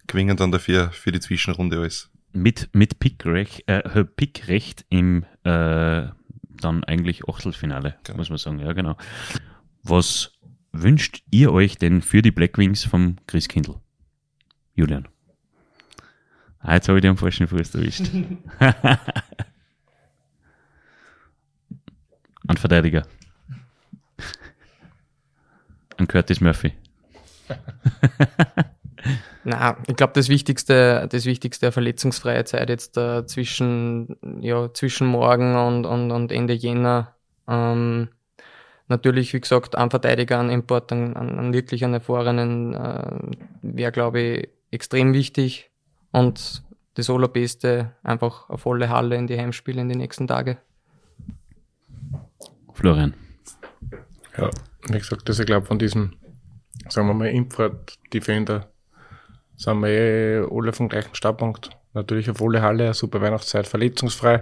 [0.07, 2.11] gewinnen dann dafür für die Zwischenrunde alles.
[2.33, 6.09] Mit, mit Pickrecht, äh, Pickrecht im äh,
[6.61, 8.19] dann eigentlich Achtelfinale, genau.
[8.19, 8.59] muss man sagen.
[8.61, 8.97] Ja, genau.
[9.83, 10.33] Was
[10.73, 13.77] wünscht ihr euch denn für die Blackwings vom Chris Kindl?
[14.75, 15.09] Julian.
[16.61, 18.11] Ah, jetzt habe ich dir am falschen Fuß erwischt.
[22.51, 23.05] Ein Verteidiger.
[25.99, 26.73] Ein Curtis Murphy.
[29.45, 35.55] Na, ich glaube, das Wichtigste, das Wichtigste, verletzungsfreie Zeit jetzt äh, zwischen, ja, zwischen morgen
[35.55, 37.15] und, und, und Ende Jänner.
[37.47, 38.09] Ähm,
[38.89, 43.13] natürlich, wie gesagt, ein Verteidiger, ein Import, ein, ein wirklich einen erfahrenen, äh,
[43.63, 45.71] wäre, glaube ich, extrem wichtig.
[46.11, 50.59] Und das Allerbeste, einfach eine volle Halle in die Heimspiele in die nächsten Tage.
[52.81, 53.13] Florian.
[54.39, 54.49] Ja,
[54.89, 56.15] wie gesagt, das ich glaube von diesem,
[56.89, 58.71] sagen wir mal, Import Defender
[59.57, 61.69] sind wir eh alle vom gleichen Startpunkt.
[61.93, 64.41] Natürlich eine volle Halle, eine super Weihnachtszeit, verletzungsfrei.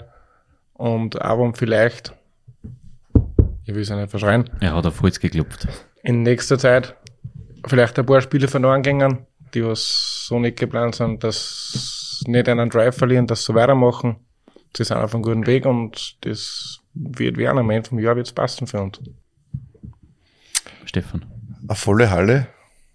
[0.75, 2.15] Und aber vielleicht,
[3.65, 4.49] ich will es ja nicht verschreien.
[4.61, 5.67] Er hat auf Holz geklopft.
[6.05, 6.95] In nächster Zeit
[7.67, 12.71] vielleicht ein paar Spiele verloren gingen, die was so nicht geplant sind, dass nicht einen
[12.71, 14.15] Drive verlieren, dass sie weitermachen.
[14.77, 17.59] Sie sind auf einem guten Weg und das wird werden.
[17.59, 19.01] Am Ende vom Jahr wird es passen für uns.
[20.85, 21.27] Stefan.
[21.67, 22.49] Eine volle Halle,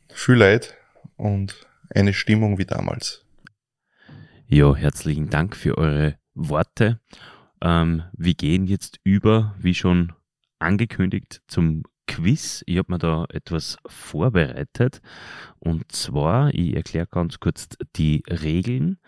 [0.10, 0.76] viel Leid
[1.16, 3.26] und eine Stimmung wie damals.
[4.48, 7.00] Ja, herzlichen Dank für eure Worte.
[7.62, 10.14] Ähm, wir gehen jetzt über, wie schon
[10.60, 12.64] angekündigt, zum Quiz.
[12.66, 15.02] Ich habe mir da etwas vorbereitet.
[15.60, 19.00] Und zwar, ich erkläre ganz kurz die Regeln.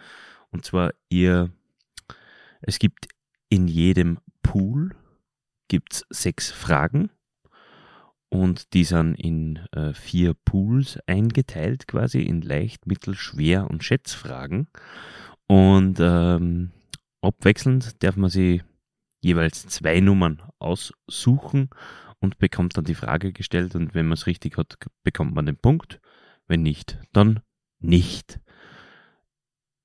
[0.52, 1.52] Und zwar, ihr,
[2.62, 3.08] es gibt
[3.50, 4.96] in jedem Pool
[5.68, 7.10] gibt's sechs Fragen
[8.30, 14.68] und die sind in äh, vier Pools eingeteilt, quasi in leicht, mittel, schwer und Schätzfragen.
[15.48, 16.72] Und ähm,
[17.22, 18.64] abwechselnd darf man sich
[19.22, 21.70] jeweils zwei Nummern aussuchen
[22.20, 25.58] und bekommt dann die Frage gestellt und wenn man es richtig hat, bekommt man den
[25.58, 26.00] Punkt.
[26.48, 27.40] Wenn nicht, dann
[27.80, 28.40] nicht.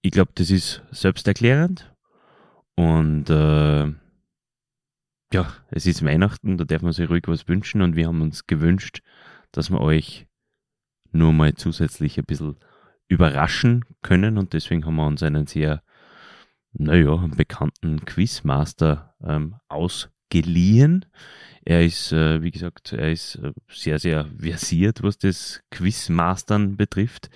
[0.02, 1.94] Ich glaube, das ist selbsterklärend
[2.76, 3.92] und äh,
[5.32, 8.46] ja, es ist Weihnachten, da darf man sich ruhig was wünschen und wir haben uns
[8.46, 9.02] gewünscht,
[9.52, 10.26] dass wir euch
[11.12, 12.56] nur mal zusätzlich ein bisschen
[13.08, 15.82] überraschen können und deswegen haben wir uns einen sehr,
[16.72, 21.06] naja, bekannten Quizmaster ähm, ausgeliehen.
[21.64, 27.30] Er ist, äh, wie gesagt, er ist äh, sehr, sehr versiert, was das Quizmastern betrifft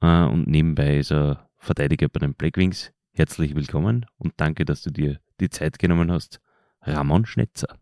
[0.00, 2.92] äh, und nebenbei ist er Verteidiger bei den Blackwings.
[3.12, 6.40] Herzlich willkommen und danke, dass du dir die Zeit genommen hast,
[6.84, 7.76] Ramon Schnetzer.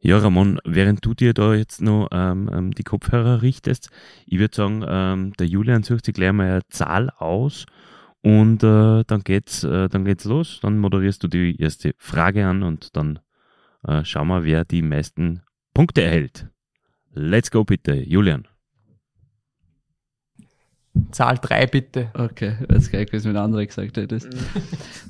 [0.00, 3.90] Ja, Ramon, während du dir da jetzt noch ähm, ähm, die Kopfhörer richtest,
[4.26, 7.66] ich würde sagen, ähm, der Julian sucht sich gleich mal eine Zahl aus
[8.22, 10.60] Und äh, dann geht's, äh, dann geht's los.
[10.62, 13.18] Dann moderierst du die erste Frage an und dann
[13.86, 15.42] äh, schauen wir, wer die meisten
[15.74, 16.48] Punkte erhält.
[17.14, 18.46] Let's go bitte, Julian.
[21.10, 22.10] Zahl 3 bitte.
[22.14, 24.28] Okay, jetzt geil, was mit andere gesagt hättest.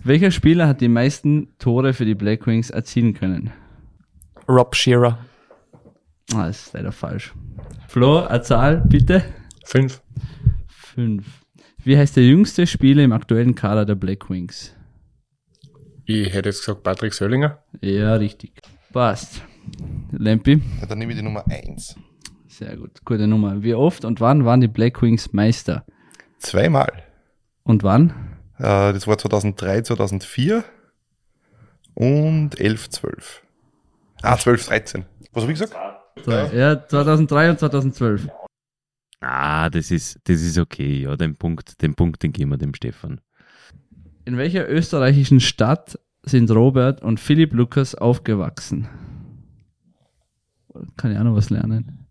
[0.05, 3.53] Welcher Spieler hat die meisten Tore für die Black Wings erzielen können?
[4.49, 5.19] Rob Shearer.
[6.35, 7.35] Ah, das ist leider falsch.
[7.89, 9.25] Flo, eine Zahl bitte.
[9.65, 10.03] Fünf.
[10.67, 11.27] Fünf.
[11.85, 14.75] Wie heißt der jüngste Spieler im aktuellen Kader der Black Wings?
[16.05, 17.59] Ich hätte jetzt gesagt Patrick Söllinger.
[17.81, 18.53] Ja, richtig.
[18.93, 19.43] Passt.
[20.13, 20.61] Lempi?
[20.81, 21.97] Ja, dann nehme ich die Nummer 1.
[22.63, 23.65] Sehr gut, gute Nummer.
[23.65, 25.85] Wie oft und wann waren die Black Wings Meister?
[26.39, 26.93] Zweimal.
[27.65, 28.11] Und wann?
[28.59, 30.63] Äh, das war 2003, 2004
[31.95, 33.43] und 11, 12.
[34.23, 35.05] Ah, 12, 13.
[35.33, 35.77] Was habe ich gesagt?
[36.55, 38.29] Ja, 2003 und 2012.
[39.21, 42.75] Ah, das ist, das ist okay, ja, den Punkt, den Punkt, den geben wir dem
[42.75, 43.21] Stefan.
[44.25, 48.89] In welcher österreichischen Stadt sind Robert und Philipp Lukas aufgewachsen?
[50.97, 52.02] Kann ich auch noch was lernen?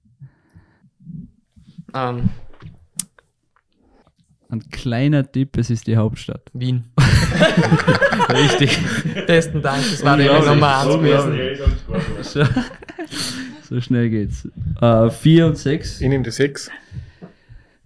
[1.93, 2.29] Ähm,
[4.49, 6.49] Ein kleiner Tipp, es ist die Hauptstadt.
[6.53, 6.85] Wien.
[8.29, 8.77] Richtig.
[9.27, 11.57] Besten Dank, das war die Nummer 1 gewesen.
[12.21, 12.43] So,
[13.63, 14.47] so schnell geht's.
[14.81, 16.01] Äh, vier und sechs.
[16.01, 16.69] Ich nehme die sechs.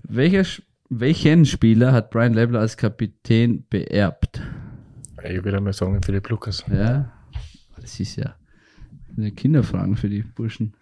[0.04, 4.42] Welcher, Sch- welchen Spieler hat Brian Lebler als Kapitän beerbt?
[5.24, 6.64] Ich würde mal sagen, Philipp Lukas.
[6.72, 7.12] Ja,
[7.80, 8.36] das ist ja
[9.18, 10.74] eine Kinderfragen für die Burschen.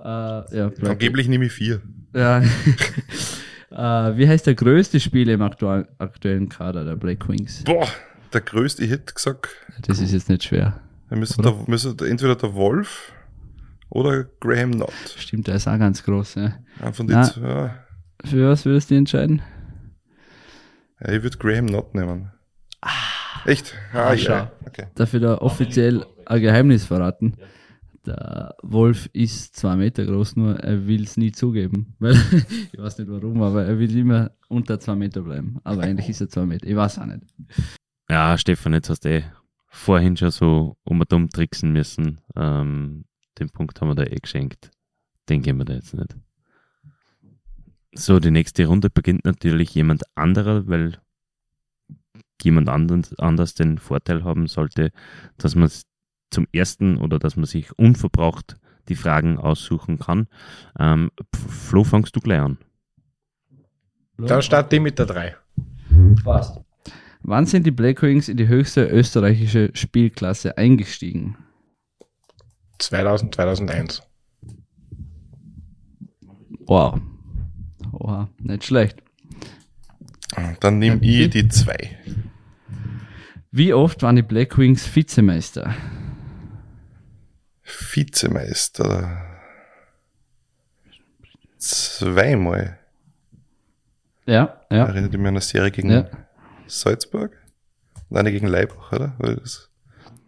[0.00, 1.80] Äh, ja, Angeblich nehme ich 4.
[2.14, 2.40] ja.
[3.70, 7.64] äh, wie heißt der größte Spieler im aktuell, aktuellen Kader der Black Wings?
[7.64, 7.88] Boah,
[8.32, 9.48] der größte Hit gesagt.
[9.82, 10.80] Das ist jetzt nicht schwer.
[11.10, 13.12] Er müsste, der, müsste der, entweder der Wolf
[13.90, 14.92] oder Graham Knott.
[15.16, 16.36] Stimmt, der ist auch ganz groß.
[16.36, 16.54] Ja.
[16.80, 17.48] Einer von den zwei.
[17.48, 17.74] Ja.
[18.24, 19.42] Für was würdest du entscheiden?
[21.00, 22.30] Ja, ich würde Graham Knott nehmen.
[23.44, 23.74] Echt?
[23.92, 24.18] Ah, Ah, ja.
[24.18, 24.66] schau.
[24.66, 24.86] Okay.
[24.98, 27.36] Ich da offiziell ein Geheimnis verraten?
[28.06, 31.94] Der Wolf ist zwei Meter groß, nur er will es nie zugeben.
[31.98, 32.12] Weil,
[32.72, 35.58] ich weiß nicht warum, aber er will immer unter zwei Meter bleiben.
[35.64, 36.66] Aber eigentlich ist er zwei Meter.
[36.66, 37.22] Ich weiß auch nicht.
[38.10, 39.24] Ja, Stefan, jetzt hast du eh
[39.68, 42.20] vorhin schon so um und um tricksen müssen.
[42.36, 43.04] Ähm,
[43.38, 44.70] den Punkt haben wir da eh geschenkt.
[45.28, 46.16] Den geben wir da jetzt nicht.
[47.92, 50.98] So, die nächste Runde beginnt natürlich jemand anderer, weil
[52.42, 54.90] jemand anders, den Vorteil haben sollte,
[55.38, 55.70] dass man
[56.34, 58.56] zum ersten oder dass man sich unverbraucht
[58.88, 60.28] die Fragen aussuchen kann.
[60.78, 62.58] Ähm, Flo, fangst du gleich an.
[64.18, 65.36] Dann starte ich mit der drei.
[66.22, 66.60] Passt.
[67.22, 71.38] Wann sind die Black Wings in die höchste österreichische Spielklasse eingestiegen?
[72.78, 74.02] 2000, 2001.
[76.66, 77.00] Wow.
[77.92, 79.02] Oha, nicht schlecht.
[80.60, 81.74] Dann nehme ich die 2.
[83.50, 85.74] Wie oft waren die Black Wings Vizemeister?
[87.78, 89.22] Vizemeister.
[91.58, 92.78] Zweimal.
[94.26, 94.84] Ja, ja.
[94.86, 96.06] Erinnert mich an eine Serie gegen Ja.
[96.66, 97.32] Salzburg?
[98.08, 99.14] Und eine gegen Leibach, oder?
[99.18, 99.70] Weil das,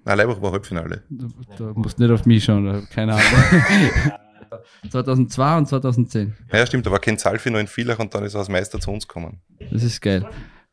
[0.04, 1.02] nein, Leibach war Halbfinale.
[1.08, 3.24] Du, du musst nicht auf mich schauen, da keine Ahnung.
[4.90, 6.34] 2002 und 2010.
[6.52, 8.78] Ja, stimmt, da war Ken Salfi noch in Villach und dann ist er als Meister
[8.80, 9.40] zu uns gekommen.
[9.70, 10.26] Das ist geil.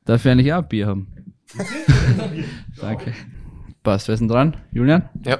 [0.05, 1.07] Darf ich eigentlich auch ein Bier haben?
[2.81, 3.13] Danke.
[3.83, 4.57] Passt, wer ist denn dran?
[4.71, 5.09] Julian?
[5.25, 5.39] Ja.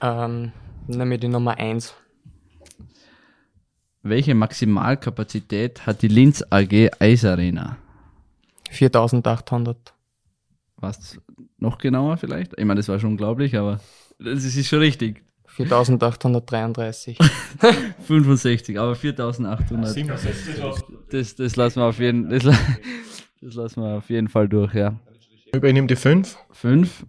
[0.00, 0.52] Ähm,
[0.86, 1.94] nehme ich die Nummer 1.
[4.02, 7.76] Welche Maximalkapazität hat die Linz AG Eisarena?
[8.70, 9.94] 4800.
[10.76, 11.18] Was
[11.58, 12.58] noch genauer vielleicht?
[12.58, 13.80] Ich meine, das war schon unglaublich, aber
[14.18, 15.22] das ist schon richtig.
[15.46, 17.18] 4833.
[18.06, 19.92] 65, aber 4800.
[21.10, 22.56] Das, das lassen wir auf jeden, das, la-
[23.42, 24.94] das lassen wir auf jeden Fall durch, ja.
[25.52, 26.38] Ich nehme die fünf.
[26.52, 27.04] Fünf.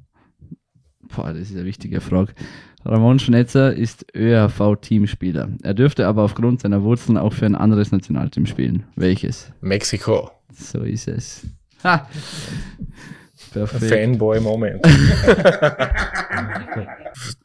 [1.15, 2.33] Boah, das ist eine wichtige Frage.
[2.83, 5.49] Ramon Schnetzer ist ÖRV-Teamspieler.
[5.61, 8.83] Er dürfte aber aufgrund seiner Wurzeln auch für ein anderes Nationalteam spielen.
[8.95, 9.51] Welches?
[9.61, 10.31] Mexiko.
[10.53, 11.45] So ist es.
[11.83, 12.07] Ha!
[13.53, 13.91] Perfekt.
[13.93, 14.83] Fanboy-Moment.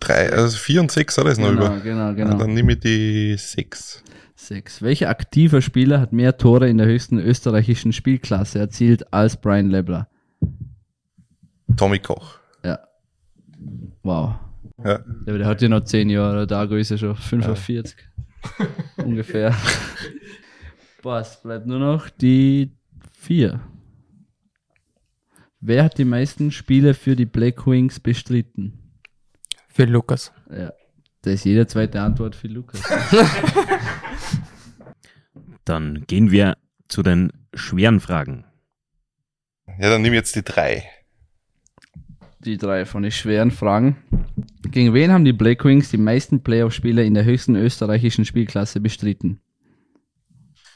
[0.00, 1.80] Drei, also vier und sechs hat er es noch Genau, über.
[1.80, 2.38] genau, Ja, genau.
[2.38, 4.02] dann nehme ich die sechs.
[4.36, 4.80] Sechs.
[4.82, 10.08] Welcher aktiver Spieler hat mehr Tore in der höchsten österreichischen Spielklasse erzielt als Brian Lebler?
[11.76, 12.38] Tommy Koch.
[12.64, 12.78] Ja.
[14.02, 14.34] Wow.
[14.78, 14.90] Ja.
[14.90, 17.96] Ja, aber der hat ja noch 10 Jahre, Dago ist ja schon 45.
[18.98, 19.54] Ungefähr.
[21.02, 22.72] Passt, bleibt nur noch die
[23.12, 23.60] 4.
[25.60, 28.78] Wer hat die meisten Spiele für die Black Wings bestritten?
[29.68, 30.32] Für Lukas.
[30.50, 30.72] Ja,
[31.22, 32.82] da ist jede zweite Antwort für Lukas.
[35.64, 36.56] Dann gehen wir
[36.88, 38.44] zu den schweren Fragen.
[39.78, 40.84] Ja, dann nimm jetzt die drei.
[42.38, 43.96] Die drei von den schweren Fragen.
[44.70, 49.40] Gegen wen haben die Black Wings die meisten Playoff-Spiele in der höchsten österreichischen Spielklasse bestritten?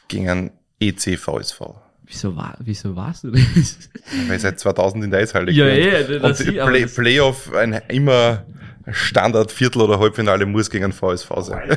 [0.09, 1.61] Gegen einen EC-VSV.
[2.05, 3.78] Wieso, war, wieso warst du das?
[4.26, 8.45] Weil seit 2000 in der Eishalle Ja, ja, das Und Play, Playoff ein immer
[8.91, 11.76] Standard Viertel- oder Halbfinale muss gegen einen VSV sein.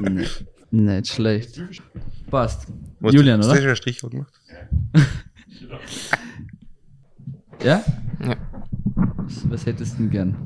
[0.00, 0.26] nee,
[0.70, 1.62] nicht schlecht.
[2.30, 2.66] Passt.
[3.00, 3.54] Was Julian, hast oder?
[3.54, 4.32] du schon einen Strich gemacht?
[7.62, 7.82] Ja?
[8.24, 8.36] Ja.
[9.16, 10.36] Was, was hättest du denn gern?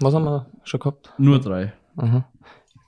[0.00, 1.12] Was haben wir schon gehabt?
[1.18, 1.72] Nur drei.
[1.96, 2.24] Mhm.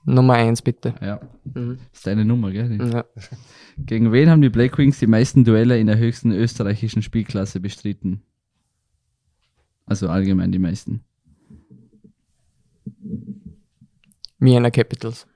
[0.05, 0.95] Nummer eins bitte.
[0.99, 1.21] Ja.
[1.43, 1.79] Mhm.
[1.93, 2.77] ist deine Nummer, gell?
[2.91, 3.05] Ja.
[3.77, 8.23] Gegen wen haben die Black Wings die meisten Duelle in der höchsten österreichischen Spielklasse bestritten?
[9.85, 11.03] Also allgemein die meisten.
[14.39, 15.27] Vienna Capitals.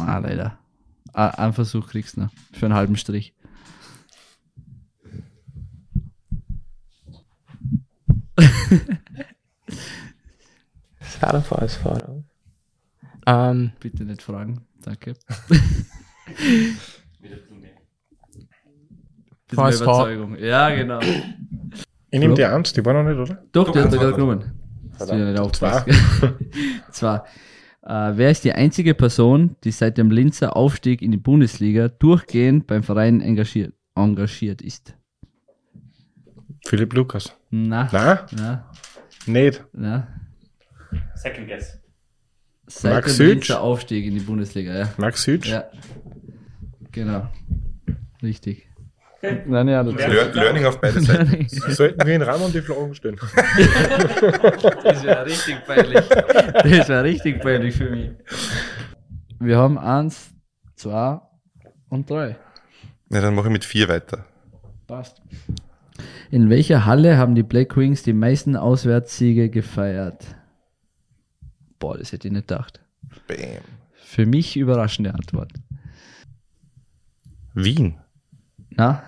[0.00, 0.58] Ah, leider.
[1.12, 2.30] Ah, einen Versuch kriegst du noch.
[2.52, 3.34] Für einen halben Strich.
[11.04, 12.24] Das war der VSV, oder?
[13.26, 14.62] Ähm, Bitte nicht fragen.
[14.82, 15.14] Danke.
[16.26, 16.76] Bisschen
[19.50, 19.82] VSV.
[19.82, 20.36] Überzeugung.
[20.38, 21.00] Ja, genau.
[22.10, 23.42] Ich nehme die ernst, die war noch nicht, oder?
[23.52, 24.38] Doch, die hat er gerade genommen.
[24.90, 25.40] Nicht Zwei.
[25.40, 25.86] aufgepasst.
[26.90, 27.24] Zwar.
[27.82, 32.66] Äh, wer ist die einzige Person, die seit dem Linzer Aufstieg in die Bundesliga durchgehend
[32.66, 34.96] beim Verein engagiert, engagiert ist?
[36.66, 37.36] Philipp Lukas.
[37.50, 38.70] Na, Na, na,
[39.26, 39.62] nicht.
[39.74, 40.08] na.
[41.14, 41.78] Second guess.
[42.66, 43.28] Seit Max dem?
[43.28, 44.88] Linzer Aufstieg in die Bundesliga, ja.
[44.96, 45.48] Max Sütsch?
[45.48, 45.64] Ja.
[46.92, 47.28] Genau.
[48.22, 48.68] Richtig.
[49.46, 51.46] Nein, ja, das, Lear Learning auf beide Seiten.
[51.48, 53.16] Sollten wir in Rahmen die Fragen stellen?
[54.84, 56.08] das wäre richtig peinlich.
[56.08, 58.10] Das wäre richtig peinlich für mich.
[59.40, 60.30] Wir haben eins,
[60.76, 61.20] zwei
[61.88, 62.36] und drei.
[63.10, 64.26] Ja, dann mache ich mit vier weiter.
[64.86, 65.22] Passt.
[66.30, 70.24] In welcher Halle haben die Black Wings die meisten Auswärtssiege gefeiert?
[71.84, 72.80] Boah, das hätte ich nicht gedacht.
[73.28, 73.60] Bam.
[73.92, 75.52] Für mich überraschende Antwort.
[77.52, 77.98] Wien.
[78.70, 79.02] Na?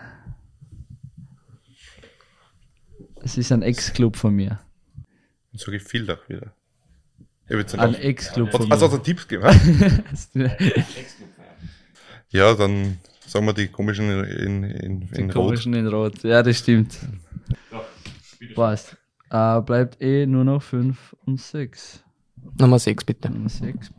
[3.23, 4.61] Es ist ein Ex-Club von mir.
[5.53, 6.53] Dann sage ich Villach wieder.
[7.79, 8.77] Ein Ex-Club von Hast mir.
[8.77, 9.49] du also Tipps gegeben?
[12.29, 15.47] Ja, dann sagen wir die komischen in, in, in, Die in Rot.
[15.47, 16.23] komischen in Rot.
[16.25, 16.99] Ja, das stimmt.
[18.55, 18.99] Passt.
[19.31, 22.03] Äh, bleibt eh nur noch 5 und 6.
[22.59, 23.31] Nummer sechs bitte.
[23.31, 23.93] Nummer 6.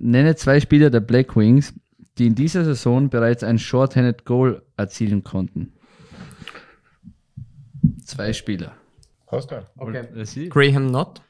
[0.00, 1.74] Nenne zwei Spieler der Black Wings,
[2.18, 5.72] die in dieser Saison bereits ein Short-Handed Goal erzielen konnten.
[8.04, 8.72] Zwei Spieler.
[9.28, 9.62] Hast du?
[9.76, 10.48] Okay.
[10.48, 11.22] Graham Knott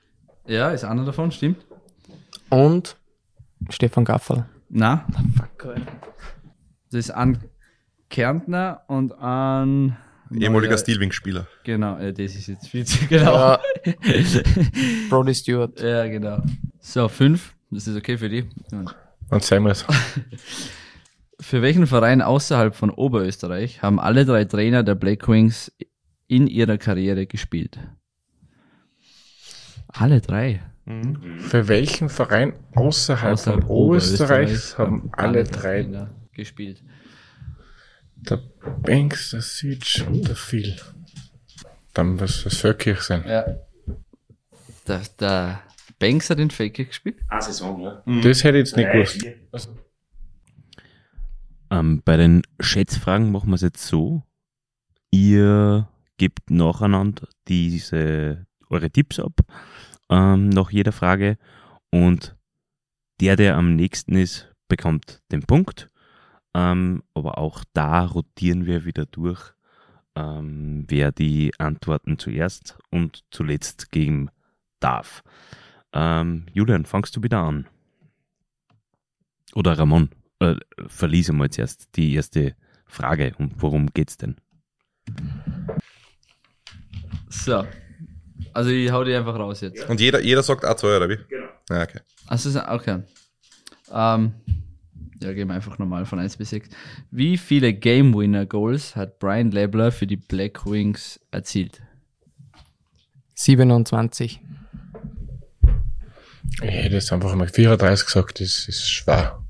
[0.47, 1.65] Ja, ist einer davon, stimmt.
[2.49, 2.97] und
[3.69, 4.47] Stefan Gaffel.
[4.71, 5.07] Na,
[6.91, 7.39] das ist ein
[8.09, 9.97] Kärntner und ein
[10.33, 11.47] Ehemaliger Steelwing-Spieler.
[11.65, 13.35] Genau, äh, das ist jetzt viel zu genau.
[13.35, 13.61] Ja,
[15.11, 15.81] Brody Stewart.
[15.81, 16.43] Ja, genau.
[16.81, 17.55] So, fünf.
[17.71, 18.49] Das ist okay für die.
[19.31, 19.85] Und sein muss.
[21.41, 25.73] Für welchen Verein außerhalb von Oberösterreich haben alle drei Trainer der Black Wings
[26.27, 27.79] in ihrer Karriere gespielt?
[29.89, 30.63] Alle drei.
[31.39, 36.83] Für welchen Verein außerhalb, von Oberösterreichs haben alle drei Trainer gespielt.
[38.29, 38.43] Der
[38.83, 40.77] Banks, der Sütsch und der Phil.
[41.95, 43.25] Dann muss das Völkirch sein.
[43.27, 43.45] Ja.
[44.87, 45.63] Der, der
[45.99, 47.21] Banks hat in Fake gespielt.
[47.29, 48.03] Eine Saison, ja.
[48.23, 49.69] Das hätte ich jetzt nicht gewusst.
[51.71, 54.23] Ähm, bei den Schätzfragen machen wir es jetzt so.
[55.11, 59.41] Ihr gebt nacheinander diese, eure Tipps ab,
[60.09, 61.39] ähm, nach jeder Frage.
[61.91, 62.37] Und
[63.21, 65.90] der, der am nächsten ist, bekommt den Punkt.
[66.55, 69.53] Ähm, aber auch da rotieren wir wieder durch,
[70.17, 74.31] ähm, wer die Antworten zuerst und zuletzt geben
[74.81, 75.23] darf.
[75.93, 77.67] Ähm, Julian, fangst du wieder an?
[79.55, 80.11] Oder Ramon?
[80.41, 82.55] Äh, verlies einmal zuerst die erste
[82.87, 83.35] Frage.
[83.39, 84.37] Und worum geht's denn?
[87.29, 87.65] So.
[88.53, 89.89] Also ich hau die einfach raus jetzt.
[89.89, 91.19] Und jeder, jeder sagt A2, oder wie?
[91.29, 91.47] Genau.
[91.69, 92.01] Ja, okay.
[92.27, 93.03] Also, okay.
[93.93, 94.35] Ähm,
[95.21, 96.69] ja, gehen wir einfach normal von 1 bis 6.
[97.11, 101.83] Wie viele Game Winner Goals hat Brian Lebler für die Black Wings erzielt?
[103.35, 104.41] 27.
[106.63, 109.43] Ich hätte jetzt einfach mal 34 gesagt, das ist schwer.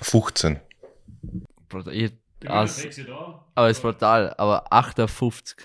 [0.00, 0.60] 15.
[1.68, 1.94] Brutal.
[1.94, 2.12] Ich,
[2.46, 2.86] aus,
[3.54, 5.56] aber ist brutal, aber 58.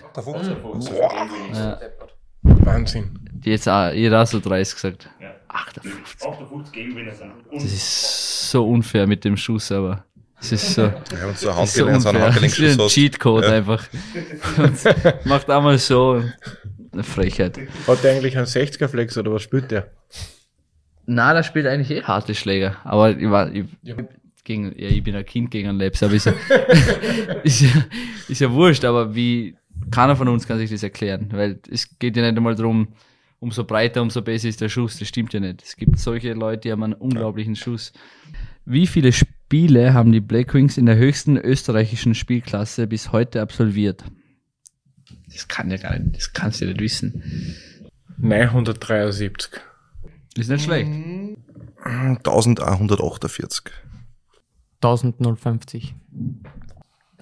[1.52, 1.78] Ja,
[2.42, 3.21] Wahnsinn.
[3.44, 5.10] Die jetzt auch, jeder auch so 30 gesagt.
[5.20, 5.34] Ja.
[5.48, 6.26] 58.
[6.28, 7.32] 58 Gegenwinner sind.
[7.52, 10.04] Das ist so unfair mit dem Schuss, aber
[10.38, 10.82] Das ist so.
[10.82, 10.94] Ja,
[11.28, 12.14] und so ein das ist so Handgelenk, so ein unfair.
[12.14, 12.88] Das Handgelenkschuss ist ein.
[12.88, 13.52] Cheatcode Ja.
[13.52, 13.84] einfach.
[15.24, 16.22] Macht einmal so
[16.92, 17.58] eine Frechheit.
[17.86, 19.90] Hat der eigentlich einen 60er-Flex oder was spielt der?
[21.06, 22.76] Na, der spielt eigentlich eh harte Schläger.
[22.84, 23.64] Aber ich war, ich,
[24.44, 26.32] gegen, ja, ich bin ein Kind gegen einen Labs, aber ist ja,
[27.44, 27.68] ist ja,
[28.28, 29.56] ist ja wurscht, aber wie,
[29.90, 32.88] keiner von uns kann sich das erklären, weil es geht ja nicht einmal darum,
[33.42, 35.64] umso breiter, umso besser ist der Schuss, das stimmt ja nicht.
[35.64, 37.92] Es gibt solche Leute, die haben einen unglaublichen Schuss.
[38.64, 44.04] Wie viele Spiele haben die Blackwings in der höchsten österreichischen Spielklasse bis heute absolviert?
[45.26, 47.20] Das kann ja gar nicht, das kannst du ja nicht wissen.
[48.18, 49.60] 973.
[50.36, 50.88] Ist nicht schlecht.
[51.84, 53.72] 1148.
[54.80, 55.96] 1050.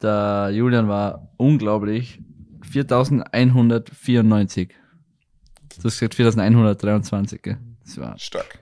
[0.02, 2.20] der Julian war unglaublich.
[2.70, 4.70] 4194.
[5.78, 7.58] Du hast gesagt 4123, gell?
[7.84, 8.60] Das war Stark.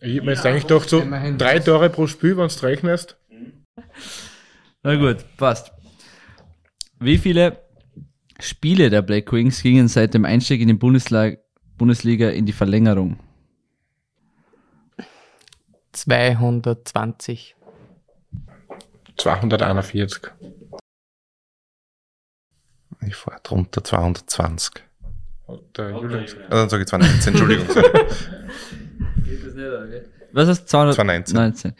[0.00, 1.02] Ich hätte mir jetzt eigentlich doch so
[1.36, 3.16] drei Tore pro Spiel, wenn du rechnest.
[4.82, 5.72] Na gut, passt.
[7.00, 7.58] Wie viele
[8.40, 11.36] Spiele der Black Wings gingen seit dem Einstieg in die Bundesliga,
[11.76, 13.18] Bundesliga in die Verlängerung?
[16.00, 17.56] 220.
[19.16, 20.30] 241.
[23.06, 24.74] Ich fahre drunter 220.
[25.48, 26.20] Hat der Julian.
[26.20, 27.66] Also dann sage ich 219, Entschuldigung.
[30.32, 30.94] Was ist 200?
[30.94, 31.36] 219.
[31.36, 31.74] 19.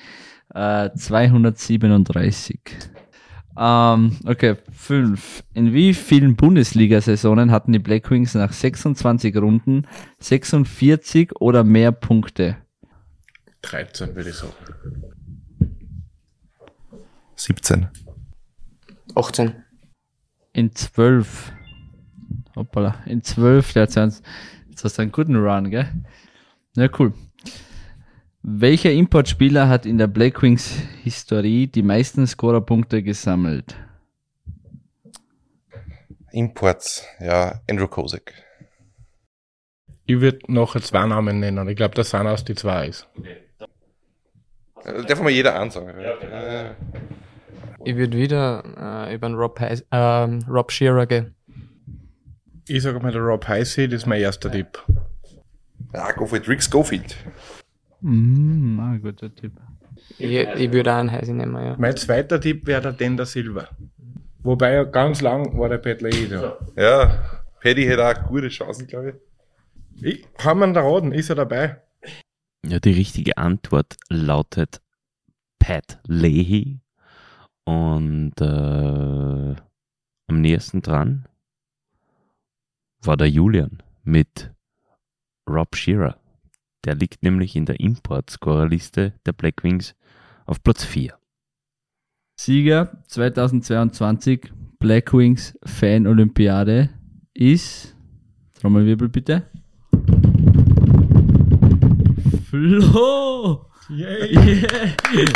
[0.54, 2.60] Äh, 237.
[3.56, 5.44] Ähm, okay, 5.
[5.54, 9.86] In wie vielen Bundesliga-Saisonen hatten die Black Wings nach 26 Runden
[10.20, 12.56] 46 oder mehr Punkte?
[13.62, 14.54] 13, würde ich sagen.
[17.36, 17.88] 17.
[19.14, 19.64] 18.
[20.52, 21.52] In 12.
[22.56, 25.88] Hoppala, in 12, der hat jetzt hast du einen guten Run, gell?
[26.76, 27.14] Ja, cool.
[28.42, 33.76] Welcher Importspieler hat in der Black Wings Historie die meisten Scorerpunkte gesammelt?
[36.32, 38.34] Imports, ja, Andrew Kosek.
[40.04, 41.68] Ich würde nachher zwei Namen nennen.
[41.68, 43.08] Ich glaube, dass einer aus die zwei ist.
[44.84, 45.94] Äh, Darf mal jeder ansagen.
[46.00, 46.74] Ja.
[47.84, 51.34] Ich würde wieder äh, über den Rob, Heis, ähm, Rob Shearer gehen.
[52.66, 54.82] Ich sage mal, der Rob Heisey, das ist mein erster Tipp.
[55.94, 56.48] Ja, go for it.
[56.48, 57.16] Rick Schofield.
[58.00, 59.52] Mm, ah, guter Tipp.
[60.18, 61.76] Ich, ich würde auch einen Heisi nehmen, ja.
[61.78, 63.68] Mein zweiter Tipp wäre der Dender Silva.
[64.42, 66.58] Wobei ganz lang war der Pat Leahy da.
[66.76, 70.04] Ja, Paddy hätte auch gute Chancen, glaube ich.
[70.04, 71.12] Ich, haben wir ihn da raten?
[71.12, 71.82] Ist er dabei?
[72.68, 74.82] Ja, die richtige Antwort lautet
[75.58, 76.80] Pat Leahy.
[77.64, 79.56] Und äh,
[80.26, 81.26] am nächsten dran
[83.00, 84.52] war der Julian mit
[85.48, 86.20] Rob Shearer.
[86.84, 89.94] Der liegt nämlich in der Import-Scorerliste der Black Wings
[90.44, 91.18] auf Platz 4.
[92.38, 96.90] Sieger 2022 Black Wings Fan Olympiade
[97.32, 97.96] ist,
[98.54, 99.50] Trommelwirbel bitte.
[102.48, 103.66] Flo!
[103.90, 104.32] Yay!
[104.32, 105.32] Yeah.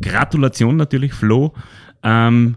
[0.00, 1.52] Gratulation natürlich, Flo.
[2.04, 2.56] Ähm,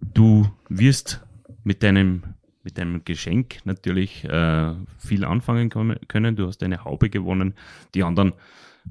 [0.00, 1.26] du wirst
[1.64, 2.22] mit deinem,
[2.62, 6.36] mit deinem Geschenk natürlich äh, viel anfangen können.
[6.36, 7.54] Du hast eine Haube gewonnen.
[7.96, 8.32] Die anderen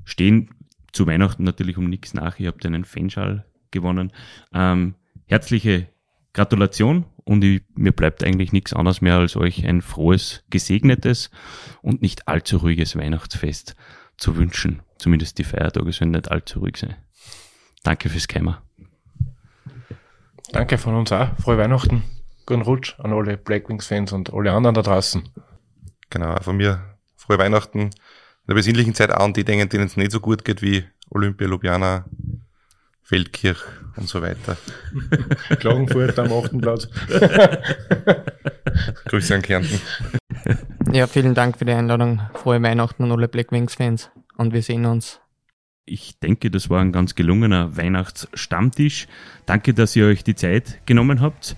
[0.04, 0.50] stehen
[0.92, 2.40] zu Weihnachten natürlich um nichts nach.
[2.40, 4.12] Ihr habt einen Fanschal gewonnen.
[4.54, 4.96] Ähm,
[5.28, 5.88] herzliche
[6.34, 11.30] Gratulation und ich, mir bleibt eigentlich nichts anderes mehr als euch ein frohes, gesegnetes
[11.82, 13.76] und nicht allzu ruhiges Weihnachtsfest
[14.18, 14.82] zu wünschen.
[14.98, 16.96] Zumindest die Feiertage sollen nicht allzu ruhig sein.
[17.84, 18.64] Danke fürs Kämmer.
[20.52, 21.30] Danke von uns auch.
[21.40, 22.04] Frohe Weihnachten.
[22.46, 25.30] Guten Rutsch an alle Blackwings-Fans und alle anderen da draußen.
[26.10, 27.80] Genau, von mir frohe Weihnachten.
[27.80, 27.92] In
[28.48, 31.48] der besinnlichen Zeit auch an die Dinge, denen es nicht so gut geht wie Olympia,
[31.48, 32.06] Ljubljana,
[33.04, 33.60] Feldkirch
[33.96, 34.58] und so weiter.
[35.60, 36.60] Klagenfurt am 8.
[36.60, 36.88] Platz.
[39.06, 39.80] Grüße an Kärnten.
[40.92, 42.22] Ja, vielen Dank für die Einladung.
[42.34, 44.10] Frohe Weihnachten an alle Black Wings Fans.
[44.38, 45.20] Und wir sehen uns
[45.86, 49.08] ich denke, das war ein ganz gelungener Weihnachtsstammtisch.
[49.46, 51.56] Danke, dass ihr euch die Zeit genommen habt.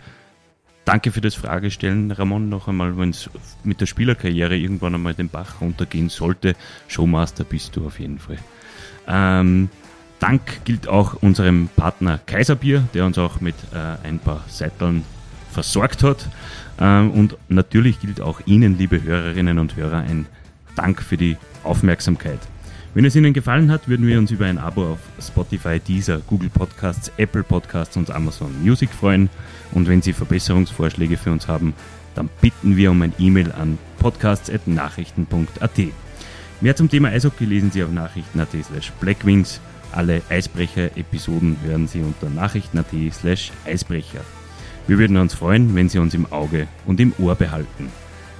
[0.83, 3.29] Danke für das Fragestellen, Ramon, noch einmal, wenn es
[3.63, 6.55] mit der Spielerkarriere irgendwann einmal den Bach runtergehen sollte.
[6.87, 8.37] Showmaster bist du auf jeden Fall.
[9.07, 9.69] Ähm,
[10.25, 15.03] Dank gilt auch unserem Partner Kaiserbier, der uns auch mit äh, ein paar Seiteln
[15.51, 16.27] versorgt hat.
[16.79, 20.25] Ähm, und natürlich gilt auch Ihnen, liebe Hörerinnen und Hörer, ein
[20.75, 22.39] Dank für die Aufmerksamkeit.
[22.95, 26.49] Wenn es Ihnen gefallen hat, würden wir uns über ein Abo auf Spotify, Deezer, Google
[26.49, 29.29] Podcasts, Apple Podcasts und Amazon Music freuen.
[29.73, 31.75] Und wenn Sie Verbesserungsvorschläge für uns haben,
[32.15, 35.79] dann bitten wir um ein E-Mail an podcasts.nachrichten.at.
[36.61, 39.61] Mehr zum Thema Eishockey lesen Sie auf nachrichten.at slash blackwings.
[39.95, 44.19] Alle Eisbrecher-Episoden hören Sie unter nachrichten.at slash Eisbrecher.
[44.87, 47.89] Wir würden uns freuen, wenn Sie uns im Auge und im Ohr behalten.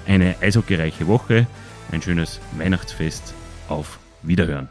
[0.06, 1.47] Eine eishockeyreiche Woche,
[1.91, 3.34] ein schönes Weihnachtsfest.
[3.70, 4.70] Auf Wiederhören.